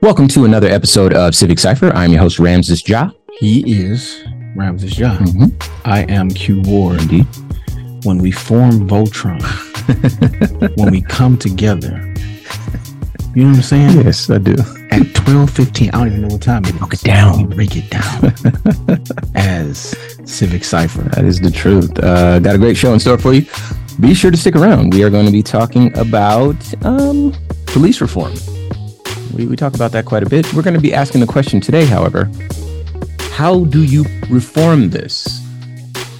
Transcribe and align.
Welcome 0.00 0.28
to 0.28 0.44
another 0.44 0.68
episode 0.68 1.12
of 1.14 1.34
Civic 1.34 1.58
Cipher. 1.58 1.90
I'm 1.94 2.12
your 2.12 2.20
host, 2.20 2.38
Ramses 2.38 2.88
Ja. 2.88 3.10
He 3.40 3.60
is 3.82 4.22
Ramses 4.54 4.98
Ja. 4.98 5.16
Mhm. 5.18 5.52
I 5.84 6.00
am 6.08 6.30
Q 6.30 6.62
Ward. 6.62 7.00
Indeed. 7.02 7.26
When 8.04 8.18
we 8.18 8.30
form 8.30 8.88
Voltron, 8.88 9.42
when 10.76 10.90
we 10.92 11.02
come 11.02 11.36
together, 11.36 11.96
you 13.34 13.42
know 13.44 13.50
what 13.50 13.56
I'm 13.56 13.62
saying? 13.62 14.04
Yes, 14.04 14.30
I 14.30 14.38
do. 14.38 14.54
At 14.90 15.02
12:15, 15.14 15.88
I 15.88 15.98
don't 15.98 16.06
even 16.08 16.20
know 16.22 16.28
what 16.28 16.42
time 16.42 16.64
it 16.64 16.74
is. 16.74 16.80
Break 16.80 16.94
it 16.94 17.02
down. 17.02 17.48
We 17.48 17.54
break 17.54 17.76
it 17.76 17.90
down 17.90 18.32
as 19.34 19.96
Civic 20.24 20.64
Cipher. 20.64 21.02
That 21.14 21.24
is 21.24 21.40
the 21.40 21.50
truth. 21.50 21.98
Uh, 21.98 22.38
got 22.38 22.54
a 22.54 22.58
great 22.58 22.76
show 22.76 22.92
in 22.92 23.00
store 23.00 23.18
for 23.18 23.32
you. 23.34 23.44
Be 24.00 24.14
sure 24.14 24.30
to 24.30 24.36
stick 24.36 24.54
around. 24.54 24.94
We 24.94 25.02
are 25.02 25.10
going 25.10 25.26
to 25.26 25.32
be 25.32 25.42
talking 25.42 25.96
about 25.98 26.56
um, 26.84 27.34
police 27.66 28.00
reform. 28.00 28.32
We, 29.34 29.46
we 29.46 29.56
talk 29.56 29.74
about 29.74 29.92
that 29.92 30.04
quite 30.04 30.22
a 30.22 30.28
bit. 30.28 30.52
We're 30.54 30.62
going 30.62 30.74
to 30.74 30.80
be 30.80 30.94
asking 30.94 31.20
the 31.20 31.26
question 31.26 31.60
today, 31.60 31.84
however, 31.84 32.30
how 33.32 33.64
do 33.66 33.82
you 33.84 34.04
reform 34.30 34.90
this? 34.90 35.40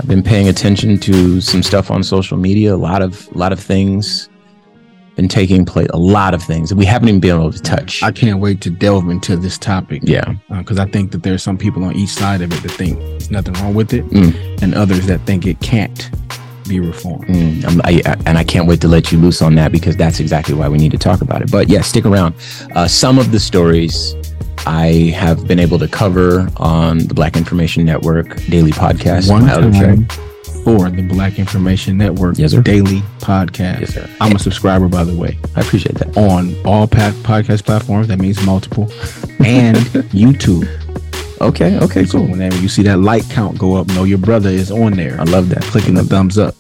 I've 0.01 0.07
been 0.09 0.23
paying 0.23 0.49
attention 0.49 0.99
to 1.01 1.41
some 1.41 1.63
stuff 1.63 1.91
on 1.91 2.03
social 2.03 2.37
media. 2.39 2.75
A 2.75 2.77
lot 2.77 3.03
of, 3.03 3.29
a 3.35 3.39
lot 3.39 3.53
of 3.53 3.59
things 3.59 4.29
been 5.17 5.27
taking 5.27 5.65
place. 5.65 5.89
A 5.93 5.99
lot 5.99 6.33
of 6.33 6.41
things 6.43 6.69
that 6.69 6.77
we 6.77 6.85
haven't 6.85 7.09
even 7.09 7.21
been 7.21 7.35
able 7.35 7.51
to 7.53 7.61
touch. 7.61 8.05
I 8.05 8.13
can't 8.13 8.39
wait 8.39 8.61
to 8.61 8.71
delve 8.71 9.09
into 9.09 9.37
this 9.37 9.59
topic. 9.59 10.03
yeah. 10.05 10.35
Because 10.59 10.79
I 10.79 10.87
think 10.87 11.11
that 11.11 11.25
there's 11.25 11.43
some 11.43 11.59
people 11.59 11.83
on 11.83 11.97
each 11.97 12.11
side 12.11 12.41
of 12.41 12.53
it 12.53 12.63
that 12.63 12.71
think 12.71 12.99
there's 13.01 13.31
nothing 13.31 13.55
wrong 13.55 13.75
with 13.75 13.93
it, 13.93 14.05
Mm. 14.11 14.63
and 14.63 14.75
others 14.77 15.07
that 15.07 15.21
think 15.23 15.45
it 15.45 15.59
can't 15.61 16.09
be 16.69 16.81
reformed. 16.81 17.27
Mm, 17.27 17.81
I, 17.85 18.03
I- 18.11 18.17
and 18.27 18.39
I 18.39 18.45
can't 18.45 18.67
wait 18.67 18.81
to 18.83 18.89
let 18.89 19.11
you 19.11 19.19
loose 19.19 19.43
on 19.43 19.55
that 19.57 19.73
because 19.73 19.97
that's 19.97 20.21
exactly 20.21 20.55
why 20.55 20.69
we 20.69 20.79
need 20.79 20.91
to 20.93 20.99
talk 20.99 21.21
about 21.23 21.43
it. 21.43 21.51
But 21.51 21.69
yeah, 21.69 21.81
stick 21.81 22.05
around. 22.07 22.35
Uh, 22.75 22.87
some 22.89 23.19
of 23.19 23.33
the 23.33 23.41
stories 23.41 24.15
I 24.67 25.13
have 25.17 25.47
been 25.47 25.59
able 25.61 25.79
to 25.79 25.89
cover 25.89 26.49
on 26.59 26.99
the 26.99 27.15
Black 27.15 27.37
Information 27.37 27.85
Network 27.85 28.37
daily 28.47 28.73
podcast. 28.73 29.31
One 29.31 29.47
my 29.47 29.53
other 29.55 29.73
show. 29.73 29.81
time 29.95 30.07
for 30.65 30.91
the 30.91 31.03
Black 31.03 31.39
Information 31.39 31.97
Network 31.97 32.37
Yes, 32.37 32.53
daily 32.53 33.01
podcast. 33.21 33.81
Yes, 33.81 33.95
sir. 33.95 34.11
I'm 34.21 34.35
a 34.35 34.39
subscriber, 34.39 34.89
by 34.89 35.05
the 35.05 35.15
way, 35.15 35.39
I 35.57 35.61
appreciate 35.61 35.95
that. 35.97 36.17
on 36.17 36.55
all 36.67 36.87
podcast 36.89 37.65
platforms. 37.65 38.09
That 38.09 38.19
means 38.19 38.45
multiple, 38.45 38.85
and 39.45 39.77
YouTube. 40.13 40.67
Okay. 41.41 41.79
Okay. 41.79 42.05
So 42.05 42.19
Cool. 42.19 42.29
whenever 42.29 42.57
you 42.59 42.69
see 42.69 42.83
that 42.83 42.99
like 42.99 43.29
count 43.31 43.59
go 43.59 43.77
up, 43.77 43.87
know 43.89 44.05
your 44.05 44.19
brother 44.19 44.51
is 44.51 44.71
on 44.71 44.93
there. 44.93 45.21
I 45.21 45.25
love 45.25 45.49
that. 45.51 45.63
Clicking 45.65 45.95
the 45.95 46.05
thumbs 46.05 46.39
up. 46.39 46.55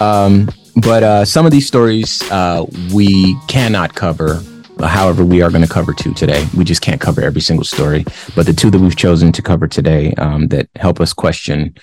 Um, 0.00 0.50
but 0.82 1.02
uh, 1.02 1.24
some 1.24 1.46
of 1.46 1.52
these 1.52 1.66
stories 1.66 2.22
uh, 2.30 2.64
we 2.92 3.36
cannot 3.48 3.94
cover. 3.94 4.42
However, 4.80 5.24
we 5.24 5.42
are 5.42 5.50
going 5.50 5.64
to 5.64 5.68
cover 5.72 5.92
two 5.92 6.14
today. 6.14 6.46
We 6.56 6.64
just 6.64 6.82
can't 6.82 7.00
cover 7.00 7.20
every 7.20 7.40
single 7.40 7.64
story. 7.64 8.04
But 8.36 8.46
the 8.46 8.52
two 8.52 8.70
that 8.70 8.78
we've 8.80 8.96
chosen 8.96 9.32
to 9.32 9.42
cover 9.42 9.66
today 9.66 10.12
um, 10.14 10.48
that 10.48 10.68
help 10.76 11.00
us 11.00 11.12
question 11.12 11.74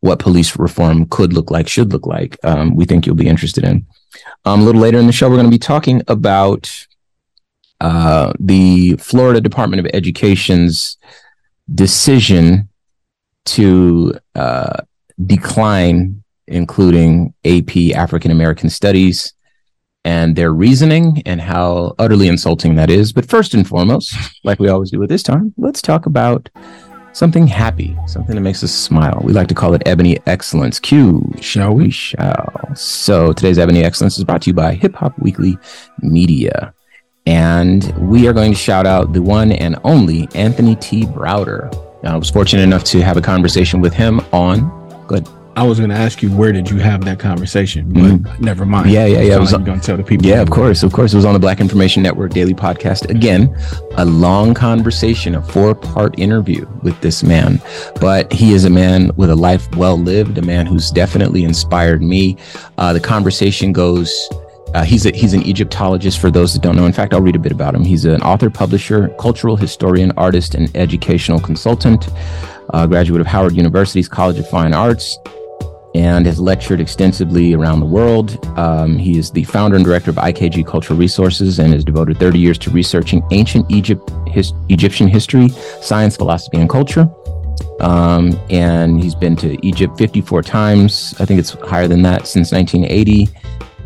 what 0.00 0.18
police 0.18 0.58
reform 0.58 1.06
could 1.06 1.32
look 1.32 1.50
like, 1.50 1.68
should 1.68 1.92
look 1.92 2.06
like, 2.06 2.36
um, 2.44 2.74
we 2.74 2.84
think 2.84 3.06
you'll 3.06 3.14
be 3.14 3.28
interested 3.28 3.64
in. 3.64 3.86
Um, 4.44 4.60
a 4.60 4.64
little 4.64 4.80
later 4.80 4.98
in 4.98 5.06
the 5.06 5.12
show, 5.12 5.30
we're 5.30 5.36
going 5.36 5.46
to 5.46 5.50
be 5.50 5.58
talking 5.58 6.02
about 6.08 6.86
uh, 7.80 8.32
the 8.38 8.96
Florida 8.96 9.40
Department 9.40 9.80
of 9.80 9.86
Education's 9.94 10.98
decision 11.74 12.68
to 13.44 14.14
uh, 14.34 14.78
decline 15.26 16.22
including 16.48 17.32
AP 17.44 17.94
African 17.94 18.30
American 18.30 18.68
Studies 18.68 19.32
and 20.04 20.34
their 20.34 20.52
reasoning 20.52 21.22
and 21.24 21.40
how 21.40 21.94
utterly 21.98 22.28
insulting 22.28 22.74
that 22.74 22.90
is. 22.90 23.12
But 23.12 23.28
first 23.28 23.54
and 23.54 23.66
foremost, 23.66 24.14
like 24.44 24.58
we 24.58 24.68
always 24.68 24.90
do 24.90 25.02
at 25.02 25.08
this 25.08 25.22
time, 25.22 25.54
let's 25.56 25.80
talk 25.80 26.06
about 26.06 26.48
something 27.12 27.46
happy, 27.46 27.96
something 28.06 28.34
that 28.34 28.40
makes 28.40 28.64
us 28.64 28.72
smile. 28.72 29.20
We 29.22 29.32
like 29.32 29.48
to 29.48 29.54
call 29.54 29.74
it 29.74 29.82
Ebony 29.86 30.18
Excellence. 30.26 30.80
Q. 30.80 31.32
Shall 31.40 31.74
We 31.74 31.84
we? 31.84 31.90
shall. 31.90 32.74
So 32.74 33.32
today's 33.32 33.58
Ebony 33.58 33.84
Excellence 33.84 34.18
is 34.18 34.24
brought 34.24 34.42
to 34.42 34.50
you 34.50 34.54
by 34.54 34.74
Hip 34.74 34.94
Hop 34.96 35.18
Weekly 35.18 35.56
Media. 36.00 36.74
And 37.26 37.92
we 38.10 38.26
are 38.26 38.32
going 38.32 38.52
to 38.52 38.58
shout 38.58 38.86
out 38.86 39.12
the 39.12 39.22
one 39.22 39.52
and 39.52 39.76
only 39.84 40.28
Anthony 40.34 40.74
T. 40.76 41.04
Browder. 41.04 41.72
I 42.04 42.16
was 42.16 42.30
fortunate 42.30 42.62
enough 42.62 42.82
to 42.84 43.00
have 43.02 43.16
a 43.16 43.22
conversation 43.22 43.80
with 43.80 43.94
him 43.94 44.20
on. 44.32 45.06
Good. 45.06 45.28
I 45.54 45.64
was 45.64 45.78
going 45.78 45.90
to 45.90 45.96
ask 45.96 46.22
you 46.22 46.30
where 46.34 46.50
did 46.50 46.70
you 46.70 46.78
have 46.78 47.04
that 47.04 47.18
conversation, 47.18 47.92
but 47.92 48.40
never 48.40 48.64
mind. 48.64 48.86
Mm-hmm. 48.86 48.94
Yeah, 48.94 49.04
yeah, 49.06 49.20
yeah. 49.20 49.30
Sound 49.34 49.40
was- 49.42 49.52
going 49.52 49.80
to 49.80 49.86
tell 49.86 49.96
the 49.98 50.02
people. 50.02 50.26
Yeah, 50.26 50.40
of 50.40 50.50
course, 50.50 50.82
of 50.82 50.92
course. 50.94 51.12
It 51.12 51.16
was 51.16 51.26
on 51.26 51.34
the 51.34 51.38
Black 51.38 51.60
Information 51.60 52.02
Network 52.02 52.32
Daily 52.32 52.54
Podcast. 52.54 53.08
Again, 53.10 53.54
a 53.98 54.04
long 54.06 54.54
conversation, 54.54 55.34
a 55.34 55.42
four-part 55.42 56.18
interview 56.18 56.66
with 56.82 56.98
this 57.02 57.22
man. 57.22 57.60
But 58.00 58.32
he 58.32 58.54
is 58.54 58.64
a 58.64 58.70
man 58.70 59.14
with 59.16 59.28
a 59.30 59.36
life 59.36 59.72
well 59.76 59.98
lived, 59.98 60.38
a 60.38 60.42
man 60.42 60.64
who's 60.66 60.90
definitely 60.90 61.44
inspired 61.44 62.02
me. 62.02 62.38
Uh, 62.78 62.94
the 62.94 63.00
conversation 63.00 63.72
goes. 63.72 64.10
Uh, 64.74 64.84
he's 64.84 65.04
a, 65.04 65.10
he's 65.10 65.34
an 65.34 65.42
Egyptologist 65.42 66.18
for 66.18 66.30
those 66.30 66.54
that 66.54 66.62
don't 66.62 66.76
know. 66.76 66.86
In 66.86 66.92
fact, 66.92 67.12
I'll 67.12 67.20
read 67.20 67.36
a 67.36 67.38
bit 67.38 67.52
about 67.52 67.74
him. 67.74 67.84
He's 67.84 68.04
an 68.04 68.22
author, 68.22 68.48
publisher, 68.48 69.08
cultural 69.20 69.56
historian, 69.56 70.12
artist, 70.16 70.54
and 70.54 70.74
educational 70.74 71.38
consultant. 71.38 72.08
Uh, 72.70 72.86
graduate 72.86 73.20
of 73.20 73.26
Howard 73.26 73.54
University's 73.54 74.08
College 74.08 74.38
of 74.38 74.48
Fine 74.48 74.72
Arts, 74.72 75.18
and 75.94 76.24
has 76.24 76.40
lectured 76.40 76.80
extensively 76.80 77.52
around 77.52 77.80
the 77.80 77.86
world. 77.86 78.42
Um, 78.58 78.96
he 78.96 79.18
is 79.18 79.30
the 79.30 79.44
founder 79.44 79.76
and 79.76 79.84
director 79.84 80.10
of 80.10 80.16
IKG 80.16 80.66
Cultural 80.66 80.98
Resources 80.98 81.58
and 81.58 81.74
has 81.74 81.84
devoted 81.84 82.18
30 82.18 82.38
years 82.38 82.58
to 82.58 82.70
researching 82.70 83.22
ancient 83.30 83.70
Egypt, 83.70 84.10
his, 84.28 84.52
Egyptian 84.70 85.06
history, 85.06 85.48
science, 85.82 86.16
philosophy, 86.16 86.58
and 86.58 86.70
culture. 86.70 87.10
Um, 87.80 88.38
and 88.48 89.02
he's 89.02 89.14
been 89.14 89.36
to 89.36 89.58
Egypt 89.66 89.98
54 89.98 90.42
times. 90.42 91.14
I 91.18 91.26
think 91.26 91.40
it's 91.40 91.50
higher 91.50 91.88
than 91.88 92.02
that 92.02 92.26
since 92.26 92.52
1980. 92.52 93.28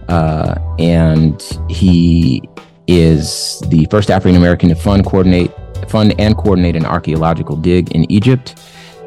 Uh, 0.08 0.54
and 0.78 1.58
he 1.68 2.42
is 2.86 3.62
the 3.68 3.86
first 3.90 4.10
African 4.10 4.36
American 4.36 4.68
to 4.68 4.74
fund, 4.74 5.04
coordinate, 5.04 5.52
fund 5.88 6.14
and 6.18 6.36
coordinate 6.36 6.76
an 6.76 6.86
archaeological 6.86 7.56
dig 7.56 7.90
in 7.92 8.10
Egypt. 8.10 8.58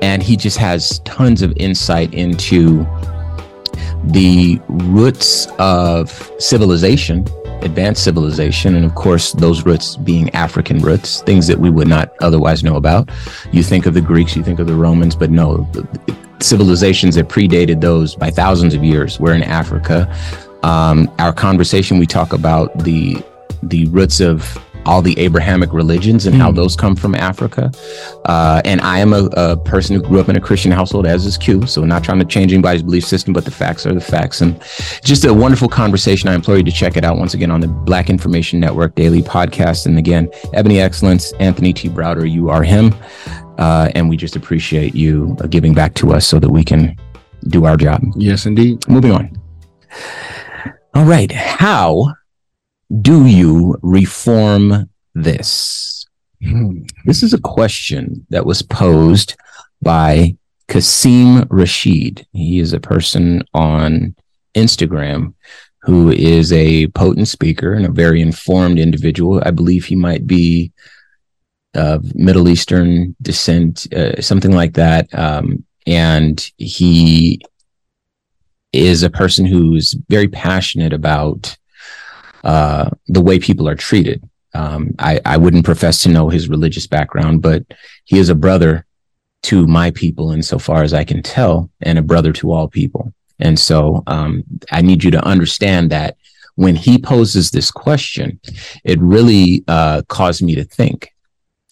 And 0.02 0.24
he 0.24 0.38
just 0.38 0.58
has 0.58 1.00
tons 1.00 1.42
of 1.42 1.54
insight 1.58 2.14
into 2.14 2.88
the 4.06 4.60
roots 4.68 5.48
of 5.60 6.10
civilization 6.40 7.26
advanced 7.62 8.04
civilization 8.04 8.76
and 8.76 8.86
of 8.86 8.96
course 8.96 9.34
those 9.34 9.66
roots 9.66 9.98
being 9.98 10.30
african 10.34 10.80
roots 10.80 11.22
things 11.24 11.46
that 11.48 11.60
we 11.60 11.70
would 11.70 11.88
not 11.88 12.14
otherwise 12.22 12.64
know 12.64 12.76
about. 12.76 13.10
You 13.52 13.64
think 13.64 13.86
of 13.86 13.94
the 13.94 14.02
greeks 14.02 14.36
you 14.36 14.44
think 14.44 14.60
of 14.60 14.68
the 14.68 14.76
romans 14.76 15.16
but 15.16 15.30
no 15.30 15.70
civilizations 16.40 17.16
that 17.16 17.28
predated 17.28 17.82
those 17.82 18.16
by 18.16 18.32
thousands 18.32 18.74
of 18.74 18.84
years. 18.84 19.20
Were 19.20 19.34
in 19.34 19.44
africa 19.44 20.08
um, 20.64 21.10
our 21.20 21.34
conversation 21.34 21.98
we 22.00 22.06
talk 22.06 22.34
about 22.34 22.78
the 22.84 23.24
the 23.64 23.86
roots 23.88 24.20
of 24.22 24.58
all 24.86 25.02
the 25.02 25.20
Abrahamic 25.20 25.74
religions 25.74 26.26
and 26.26 26.34
how 26.34 26.50
Hmm. 26.50 26.56
those 26.56 26.76
come 26.78 26.96
from 26.96 27.14
Africa. 27.14 27.70
Uh, 28.26 28.62
and 28.64 28.80
I 28.80 29.00
am 29.00 29.12
a, 29.12 29.26
a 29.34 29.58
person 29.58 29.96
who 29.98 30.02
grew 30.02 30.22
up 30.22 30.30
in 30.30 30.38
a 30.38 30.40
Christian 30.40 30.72
household, 30.72 31.06
as 31.06 31.26
is 31.26 31.38
Q. 31.38 31.68
So 31.68 31.84
not 31.84 32.02
trying 32.04 32.20
to 32.20 32.26
change 32.26 32.54
anybody's 32.54 32.82
belief 32.82 33.04
system, 33.04 33.34
but 33.34 33.44
the 33.44 33.52
facts 33.52 33.86
are 33.86 33.94
the 33.94 34.00
facts. 34.00 34.40
And 34.40 34.58
just 35.04 35.26
a 35.26 35.34
wonderful 35.34 35.68
conversation. 35.68 36.30
I 36.30 36.34
implore 36.34 36.56
you 36.58 36.64
to 36.64 36.72
check 36.72 36.96
it 36.96 37.04
out 37.04 37.18
once 37.18 37.34
again 37.34 37.52
on 37.52 37.60
the 37.60 37.68
Black 37.68 38.10
Information 38.10 38.62
Network 38.62 38.96
daily 38.96 39.22
podcast. 39.22 39.86
And 39.86 39.98
again, 40.00 40.30
Ebony 40.54 40.80
Excellence, 40.80 41.34
Anthony 41.34 41.74
T. 41.74 41.90
Browder, 41.90 42.28
you 42.32 42.50
are 42.50 42.64
him. 42.64 42.96
Uh, 43.58 43.92
and 43.96 44.08
we 44.10 44.16
just 44.16 44.38
appreciate 44.38 44.96
you 44.96 45.36
uh, 45.42 45.48
giving 45.48 45.74
back 45.74 45.94
to 45.96 46.14
us 46.14 46.26
so 46.26 46.40
that 46.40 46.50
we 46.50 46.64
can 46.64 46.96
do 47.50 47.66
our 47.66 47.76
job. 47.76 48.02
Yes, 48.16 48.46
indeed. 48.46 48.88
Moving 48.88 49.12
on. 49.12 49.38
All 50.96 51.06
right. 51.06 51.32
How 51.32 52.14
do 53.02 53.26
you 53.26 53.78
reform 53.82 54.90
this? 55.14 56.06
Hmm. 56.44 56.84
This 57.06 57.22
is 57.22 57.34
a 57.34 57.40
question 57.40 58.26
that 58.30 58.46
was 58.46 58.62
posed 58.62 59.36
by 59.82 60.36
Qasim 60.68 61.46
Rashid. 61.50 62.26
He 62.34 62.60
is 62.60 62.74
a 62.74 62.80
person 62.80 63.44
on 63.54 64.16
Instagram 64.56 65.34
who 65.82 66.12
is 66.12 66.52
a 66.52 66.88
potent 66.88 67.28
speaker 67.28 67.74
and 67.74 67.86
a 67.86 67.92
very 67.92 68.22
informed 68.22 68.80
individual. 68.80 69.42
I 69.46 69.52
believe 69.52 69.86
he 69.86 69.96
might 69.96 70.26
be 70.26 70.72
of 71.76 72.16
Middle 72.16 72.50
Eastern 72.50 73.16
descent, 73.22 73.92
uh, 73.94 74.22
something 74.22 74.52
like 74.52 74.74
that. 74.74 75.08
Um, 75.18 75.64
and 75.86 76.52
he 76.58 77.42
is 78.72 79.04
a 79.04 79.10
person 79.10 79.46
who's 79.46 79.96
very 80.10 80.28
passionate 80.28 80.94
about 80.94 81.58
uh, 82.44 82.90
the 83.08 83.22
way 83.22 83.40
people 83.40 83.68
are 83.68 83.76
treated. 83.76 84.28
Um, 84.54 84.96
I, 85.00 85.20
I 85.26 85.38
wouldn't 85.38 85.66
profess 85.66 86.04
to 86.04 86.10
know 86.10 86.30
his 86.30 86.50
religious 86.50 86.88
background, 86.88 87.42
but 87.42 87.64
he 88.06 88.18
is 88.18 88.30
a 88.30 88.36
brother 88.36 88.86
to 89.44 89.68
my 89.68 89.92
people 89.92 90.32
insofar 90.32 90.84
as 90.84 90.94
I 90.94 91.04
can 91.04 91.24
tell, 91.24 91.70
and 91.82 91.98
a 91.98 92.04
brother 92.04 92.34
to 92.34 92.52
all 92.52 92.68
people. 92.68 93.14
And 93.40 93.58
so 93.58 94.04
um, 94.08 94.44
I 94.72 94.82
need 94.82 95.04
you 95.04 95.12
to 95.12 95.26
understand 95.26 95.92
that 95.92 96.18
when 96.56 96.76
he 96.76 96.98
poses 96.98 97.52
this 97.52 97.72
question, 97.72 98.40
it 98.84 99.00
really 99.00 99.64
uh, 99.68 100.02
caused 100.10 100.42
me 100.42 100.56
to 100.56 100.64
think 100.64 101.10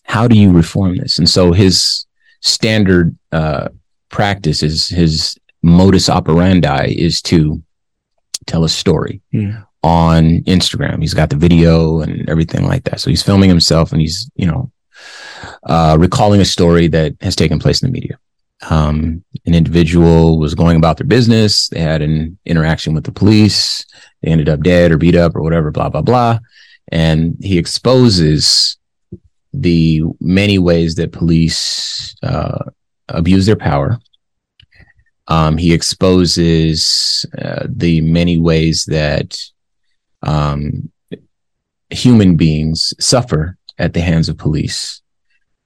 how 0.08 0.26
do 0.26 0.38
you 0.38 0.52
reform 0.52 0.96
this? 0.96 1.20
And 1.20 1.30
so 1.30 1.52
his 1.52 2.06
standard 2.40 3.18
uh, 3.34 3.68
practice 4.10 4.64
is 4.64 4.88
his 4.88 5.38
modus 5.68 6.10
operandi 6.10 6.94
is 6.98 7.22
to 7.24 7.62
tell 8.46 8.64
a 8.64 8.70
story 8.70 9.22
Yeah. 9.32 9.64
on 9.84 10.42
Instagram. 10.46 11.02
He's 11.02 11.14
got 11.14 11.30
the 11.30 11.36
video 11.36 12.02
and 12.02 12.28
everything 12.30 12.66
like 12.66 12.84
that. 12.86 13.00
So 13.02 13.10
he's 13.10 13.24
filming 13.24 13.50
himself 13.50 13.92
and 13.92 14.02
he's, 14.02 14.30
you 14.36 14.48
know, 14.48 14.72
uh, 15.64 15.98
recalling 16.00 16.42
a 16.42 16.46
story 16.46 16.88
that 16.88 17.16
has 17.22 17.36
taken 17.36 17.60
place 17.60 17.82
in 17.82 17.88
the 17.88 17.94
media. 17.94 18.18
Um, 18.70 19.24
an 19.46 19.54
individual 19.54 20.40
was 20.40 20.56
going 20.56 20.78
about 20.78 20.98
their 20.98 21.06
business. 21.06 21.68
They 21.70 21.80
had 21.80 22.02
an 22.02 22.38
interaction 22.46 22.96
with 22.96 23.04
the 23.04 23.12
police. 23.12 23.86
They 24.24 24.32
ended 24.32 24.50
up 24.50 24.62
dead 24.62 24.92
or 24.92 24.98
beat 24.98 25.16
up 25.16 25.36
or 25.36 25.42
whatever, 25.44 25.70
blah, 25.72 25.90
blah, 25.90 26.02
blah. 26.02 26.40
And 26.92 27.36
he 27.42 27.58
exposes 27.60 28.78
the 29.54 30.02
many 30.20 30.58
ways 30.58 30.96
that 30.96 31.12
police 31.12 32.16
uh, 32.24 32.64
abuse 33.10 33.46
their 33.46 33.56
power. 33.56 34.00
Um, 35.28 35.58
he 35.58 35.74
exposes 35.74 37.26
uh, 37.38 37.68
the 37.70 38.02
many 38.02 38.38
ways 38.38 38.86
that 38.86 39.38
um, 40.24 40.90
human 41.90 42.36
beings 42.38 42.94
suffer 43.00 43.58
at 43.78 43.94
the 43.94 44.02
hands 44.02 44.30
of 44.30 44.38
police, 44.38 45.02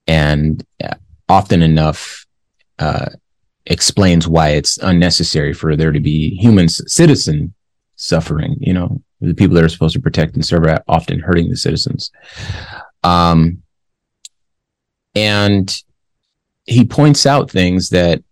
and 0.08 0.66
uh, 0.84 0.96
often 1.30 1.62
enough 1.62 2.26
uh, 2.80 3.10
explains 3.66 4.28
why 4.28 4.50
it's 4.50 4.78
unnecessary 4.80 5.54
for 5.54 5.76
there 5.76 5.92
to 5.92 6.00
be 6.00 6.36
human 6.36 6.68
citizen 6.68 7.54
suffering. 7.96 8.58
You 8.60 8.74
know, 8.74 9.02
the 9.22 9.36
people 9.36 9.56
that 9.56 9.64
are 9.64 9.70
supposed 9.70 9.94
to 9.94 10.02
protect 10.02 10.36
and 10.36 10.46
serve 10.46 10.64
are 10.64 10.84
often 10.88 11.20
hurting 11.20 11.50
the 11.50 11.58
citizens. 11.58 12.12
Um, 13.04 13.62
and 15.16 15.76
he 16.66 16.86
points 16.86 17.26
out 17.26 17.52
things 17.52 17.90
that 17.90 18.24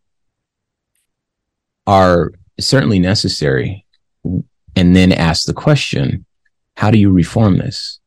are 1.89 2.31
certainly 2.59 2.99
necessary 2.99 3.83
and 4.75 4.95
then 4.95 5.11
ask 5.11 5.45
the 5.45 5.53
question 5.53 6.23
how 6.77 6.91
do 6.91 6.99
you 6.99 7.11
reform 7.11 7.57
this? 7.57 7.99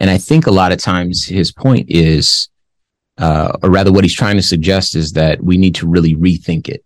And 0.00 0.10
i 0.10 0.18
think 0.18 0.46
a 0.46 0.50
lot 0.60 0.72
of 0.72 0.78
times 0.78 1.24
his 1.24 1.52
point 1.52 1.86
is 1.88 2.48
uh, 3.16 3.52
or 3.62 3.70
rather 3.70 3.92
what 3.92 4.04
he's 4.04 4.14
trying 4.14 4.36
to 4.36 4.42
suggest 4.42 4.94
is 4.94 5.12
that 5.12 5.42
we 5.42 5.56
need 5.56 5.74
to 5.76 5.88
really 5.88 6.14
rethink 6.14 6.68
it 6.68 6.84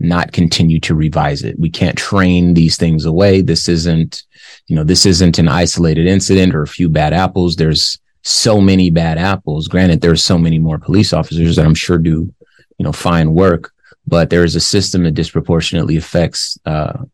not 0.00 0.30
continue 0.30 0.78
to 0.78 0.94
revise 0.94 1.42
it. 1.42 1.58
We 1.58 1.70
can't 1.70 1.98
train 1.98 2.54
these 2.54 2.76
things 2.76 3.04
away. 3.04 3.40
This 3.40 3.68
isn't 3.68 4.24
you 4.66 4.76
know 4.76 4.84
this 4.84 5.06
isn't 5.06 5.38
an 5.38 5.48
isolated 5.48 6.06
incident 6.06 6.54
or 6.54 6.62
a 6.62 6.74
few 6.76 6.88
bad 6.88 7.12
apples. 7.12 7.56
There's 7.56 7.98
so 8.22 8.60
many 8.60 8.90
bad 8.90 9.16
apples. 9.18 9.68
Granted 9.68 10.00
there's 10.00 10.24
so 10.24 10.38
many 10.38 10.58
more 10.58 10.78
police 10.78 11.12
officers 11.12 11.54
that 11.56 11.66
i'm 11.66 11.74
sure 11.74 11.98
do 11.98 12.32
you 12.78 12.84
know 12.84 12.92
fine 12.92 13.32
work 13.34 13.72
but 14.08 14.30
there 14.30 14.44
is 14.44 14.56
a 14.56 14.60
system 14.60 15.02
that 15.02 15.12
disproportionately 15.12 15.96
affects 15.96 16.58
uh, 16.64 17.04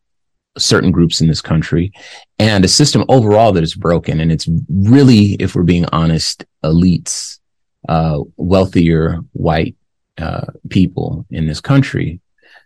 certain 0.56 0.92
groups 0.92 1.20
in 1.20 1.26
this 1.26 1.40
country 1.40 1.92
and 2.38 2.64
a 2.64 2.68
system 2.68 3.04
overall 3.08 3.52
that 3.52 3.64
is 3.64 3.74
broken. 3.74 4.20
And 4.20 4.30
it's 4.30 4.48
really 4.68 5.34
if 5.40 5.54
we're 5.54 5.64
being 5.64 5.86
honest 5.86 6.44
elites 6.64 7.40
uh, 7.88 8.20
wealthier 8.36 9.18
white 9.32 9.76
uh, 10.18 10.46
people 10.70 11.26
in 11.30 11.46
this 11.46 11.60
country 11.60 12.20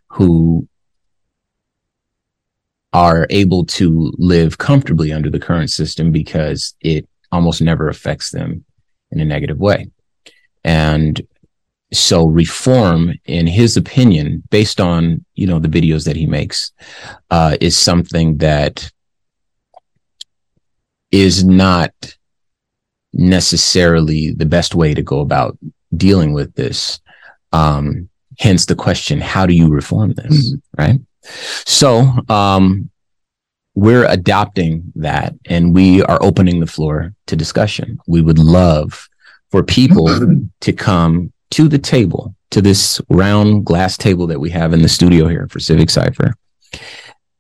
who 0.09 0.69
are 2.93 3.27
able 3.31 3.65
to 3.65 4.13
live 4.17 4.59
comfortably 4.59 5.13
under 5.13 5.31
the 5.31 5.41
current 5.41 5.71
system 5.71 6.11
because 6.11 6.75
it 6.81 7.09
almost 7.33 7.61
never 7.61 7.89
affects 7.89 8.31
them 8.31 8.65
in 9.11 9.21
a 9.21 9.25
negative 9.25 9.59
way. 9.59 9.89
And 10.65 11.21
so 11.93 12.27
reform 12.27 13.15
in 13.25 13.47
his 13.47 13.77
opinion 13.77 14.43
based 14.51 14.81
on 14.81 15.25
you 15.35 15.47
know 15.47 15.59
the 15.59 15.69
videos 15.69 16.05
that 16.05 16.17
he 16.17 16.27
makes 16.27 16.73
uh, 17.31 17.57
is 17.61 17.77
something 17.77 18.37
that 18.39 18.91
is 21.11 21.45
not 21.45 21.93
necessarily 23.13 24.33
the 24.33 24.47
best 24.47 24.75
way 24.75 24.93
to 24.93 25.03
go 25.03 25.21
about 25.21 25.57
dealing 25.97 26.35
with 26.35 26.55
this. 26.55 27.01
Um, 27.53 28.11
hence 28.39 28.67
the 28.67 28.77
question 28.77 29.21
how 29.21 29.47
do 29.47 29.55
you 29.55 29.69
reform 29.69 30.13
this 30.13 30.55
right? 30.77 31.01
So 31.67 32.13
um, 32.29 32.91
we're 33.75 34.05
adopting 34.05 34.93
that 34.97 35.35
and 35.47 35.75
we 35.75 36.03
are 36.03 36.23
opening 36.23 36.61
the 36.61 36.67
floor 36.67 37.15
to 37.27 37.37
discussion. 37.37 37.99
We 38.07 38.21
would 38.21 38.39
love 38.39 39.09
for 39.51 39.63
people 39.63 40.09
to 40.61 40.73
come 40.73 41.33
to 41.59 41.67
the 41.67 41.77
table, 41.77 42.37
to 42.53 42.63
this 42.63 43.01
round 43.09 43.65
glass 43.65 43.97
table 43.97 44.29
that 44.29 44.39
we 44.39 44.49
have 44.49 44.73
in 44.73 44.81
the 44.81 44.89
studio 44.89 45.27
here 45.27 45.49
for 45.51 45.59
Civic 45.59 45.91
Cipher, 45.91 46.37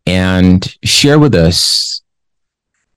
and 0.07 0.77
share 0.83 1.21
with 1.21 1.37
us 1.37 2.03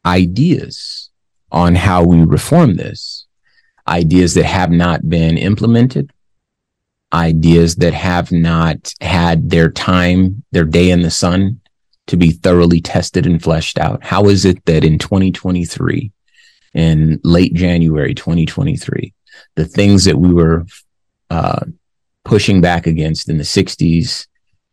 ideas 0.03 1.12
on 1.51 1.75
how 1.75 2.03
we 2.03 2.23
reform 2.23 2.75
this, 2.75 3.27
ideas 3.88 4.33
that 4.33 4.45
have 4.45 4.71
not 4.71 5.07
been 5.09 5.38
implemented, 5.38 6.12
ideas 7.13 7.75
that 7.75 7.94
have 7.94 8.31
not 8.31 8.91
had 9.00 9.51
their 9.51 9.69
time, 9.69 10.44
their 10.51 10.65
day 10.65 10.89
in 10.89 11.03
the 11.03 11.12
sun 11.12 11.62
to 12.07 12.18
be 12.18 12.31
thoroughly 12.31 12.81
tested 12.81 13.27
and 13.27 13.44
fleshed 13.44 13.77
out. 13.77 14.03
How 14.03 14.25
is 14.25 14.44
it 14.44 14.65
that 14.65 14.83
in 14.83 14.97
2023, 14.97 16.12
in 16.73 17.21
late 17.23 17.53
January 17.53 18.15
2023, 18.15 19.13
the 19.56 19.65
things 19.65 20.06
that 20.06 20.18
we 20.18 20.33
were 20.33 20.65
uh, 21.31 21.63
pushing 22.25 22.60
back 22.60 22.88
against 22.88 23.30
in 23.30 23.38
the 23.38 23.44
60s 23.44 24.28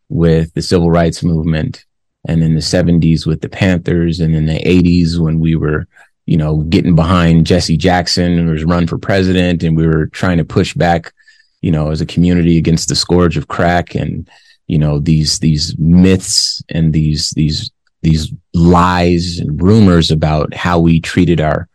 with 0.09 0.53
the 0.55 0.61
civil 0.61 0.91
rights 0.91 1.23
movement 1.23 1.85
and 2.27 2.43
in 2.43 2.53
the 2.53 2.59
70s 2.59 3.25
with 3.25 3.39
the 3.39 3.47
Panthers 3.47 4.19
and 4.19 4.35
in 4.35 4.45
the 4.45 4.59
80s 4.59 5.17
when 5.17 5.39
we 5.39 5.55
were 5.55 5.87
you 6.25 6.35
know 6.35 6.57
getting 6.63 6.95
behind 6.95 7.45
Jesse 7.45 7.77
Jackson 7.77 8.37
who 8.37 8.51
was 8.51 8.65
run 8.65 8.87
for 8.87 8.97
president 8.97 9.63
and 9.63 9.77
we 9.77 9.87
were 9.87 10.07
trying 10.07 10.37
to 10.37 10.43
push 10.43 10.73
back 10.73 11.13
you 11.61 11.71
know 11.71 11.91
as 11.91 12.01
a 12.01 12.05
community 12.05 12.57
against 12.57 12.89
the 12.89 12.95
scourge 12.95 13.37
of 13.37 13.47
crack 13.47 13.95
and 13.95 14.29
you 14.67 14.77
know 14.77 14.99
these 14.99 15.39
these 15.39 15.77
myths 15.79 16.61
and 16.67 16.91
these 16.91 17.29
these 17.31 17.71
these 18.01 18.33
lies 18.53 19.39
and 19.39 19.61
rumors 19.61 20.11
about 20.11 20.53
how 20.53 20.77
we 20.77 20.99
treated 20.99 21.39
our 21.39 21.68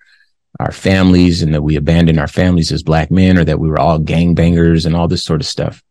our 0.65 0.73
families 0.73 1.43
and 1.43 1.55
that 1.55 1.63
we 1.63 1.77
abandoned 1.77 2.19
our 2.19 2.29
families 2.29 2.73
as 2.73 2.83
black 2.83 3.11
men 3.11 3.39
or 3.39 3.45
that 3.45 3.61
we 3.61 3.69
were 3.69 3.79
all 3.79 4.01
gangbangers 4.01 4.87
and 4.87 4.97
all 4.97 5.07
this 5.07 5.23
sort 5.23 5.41
of 5.41 5.47
stuff. 5.47 5.83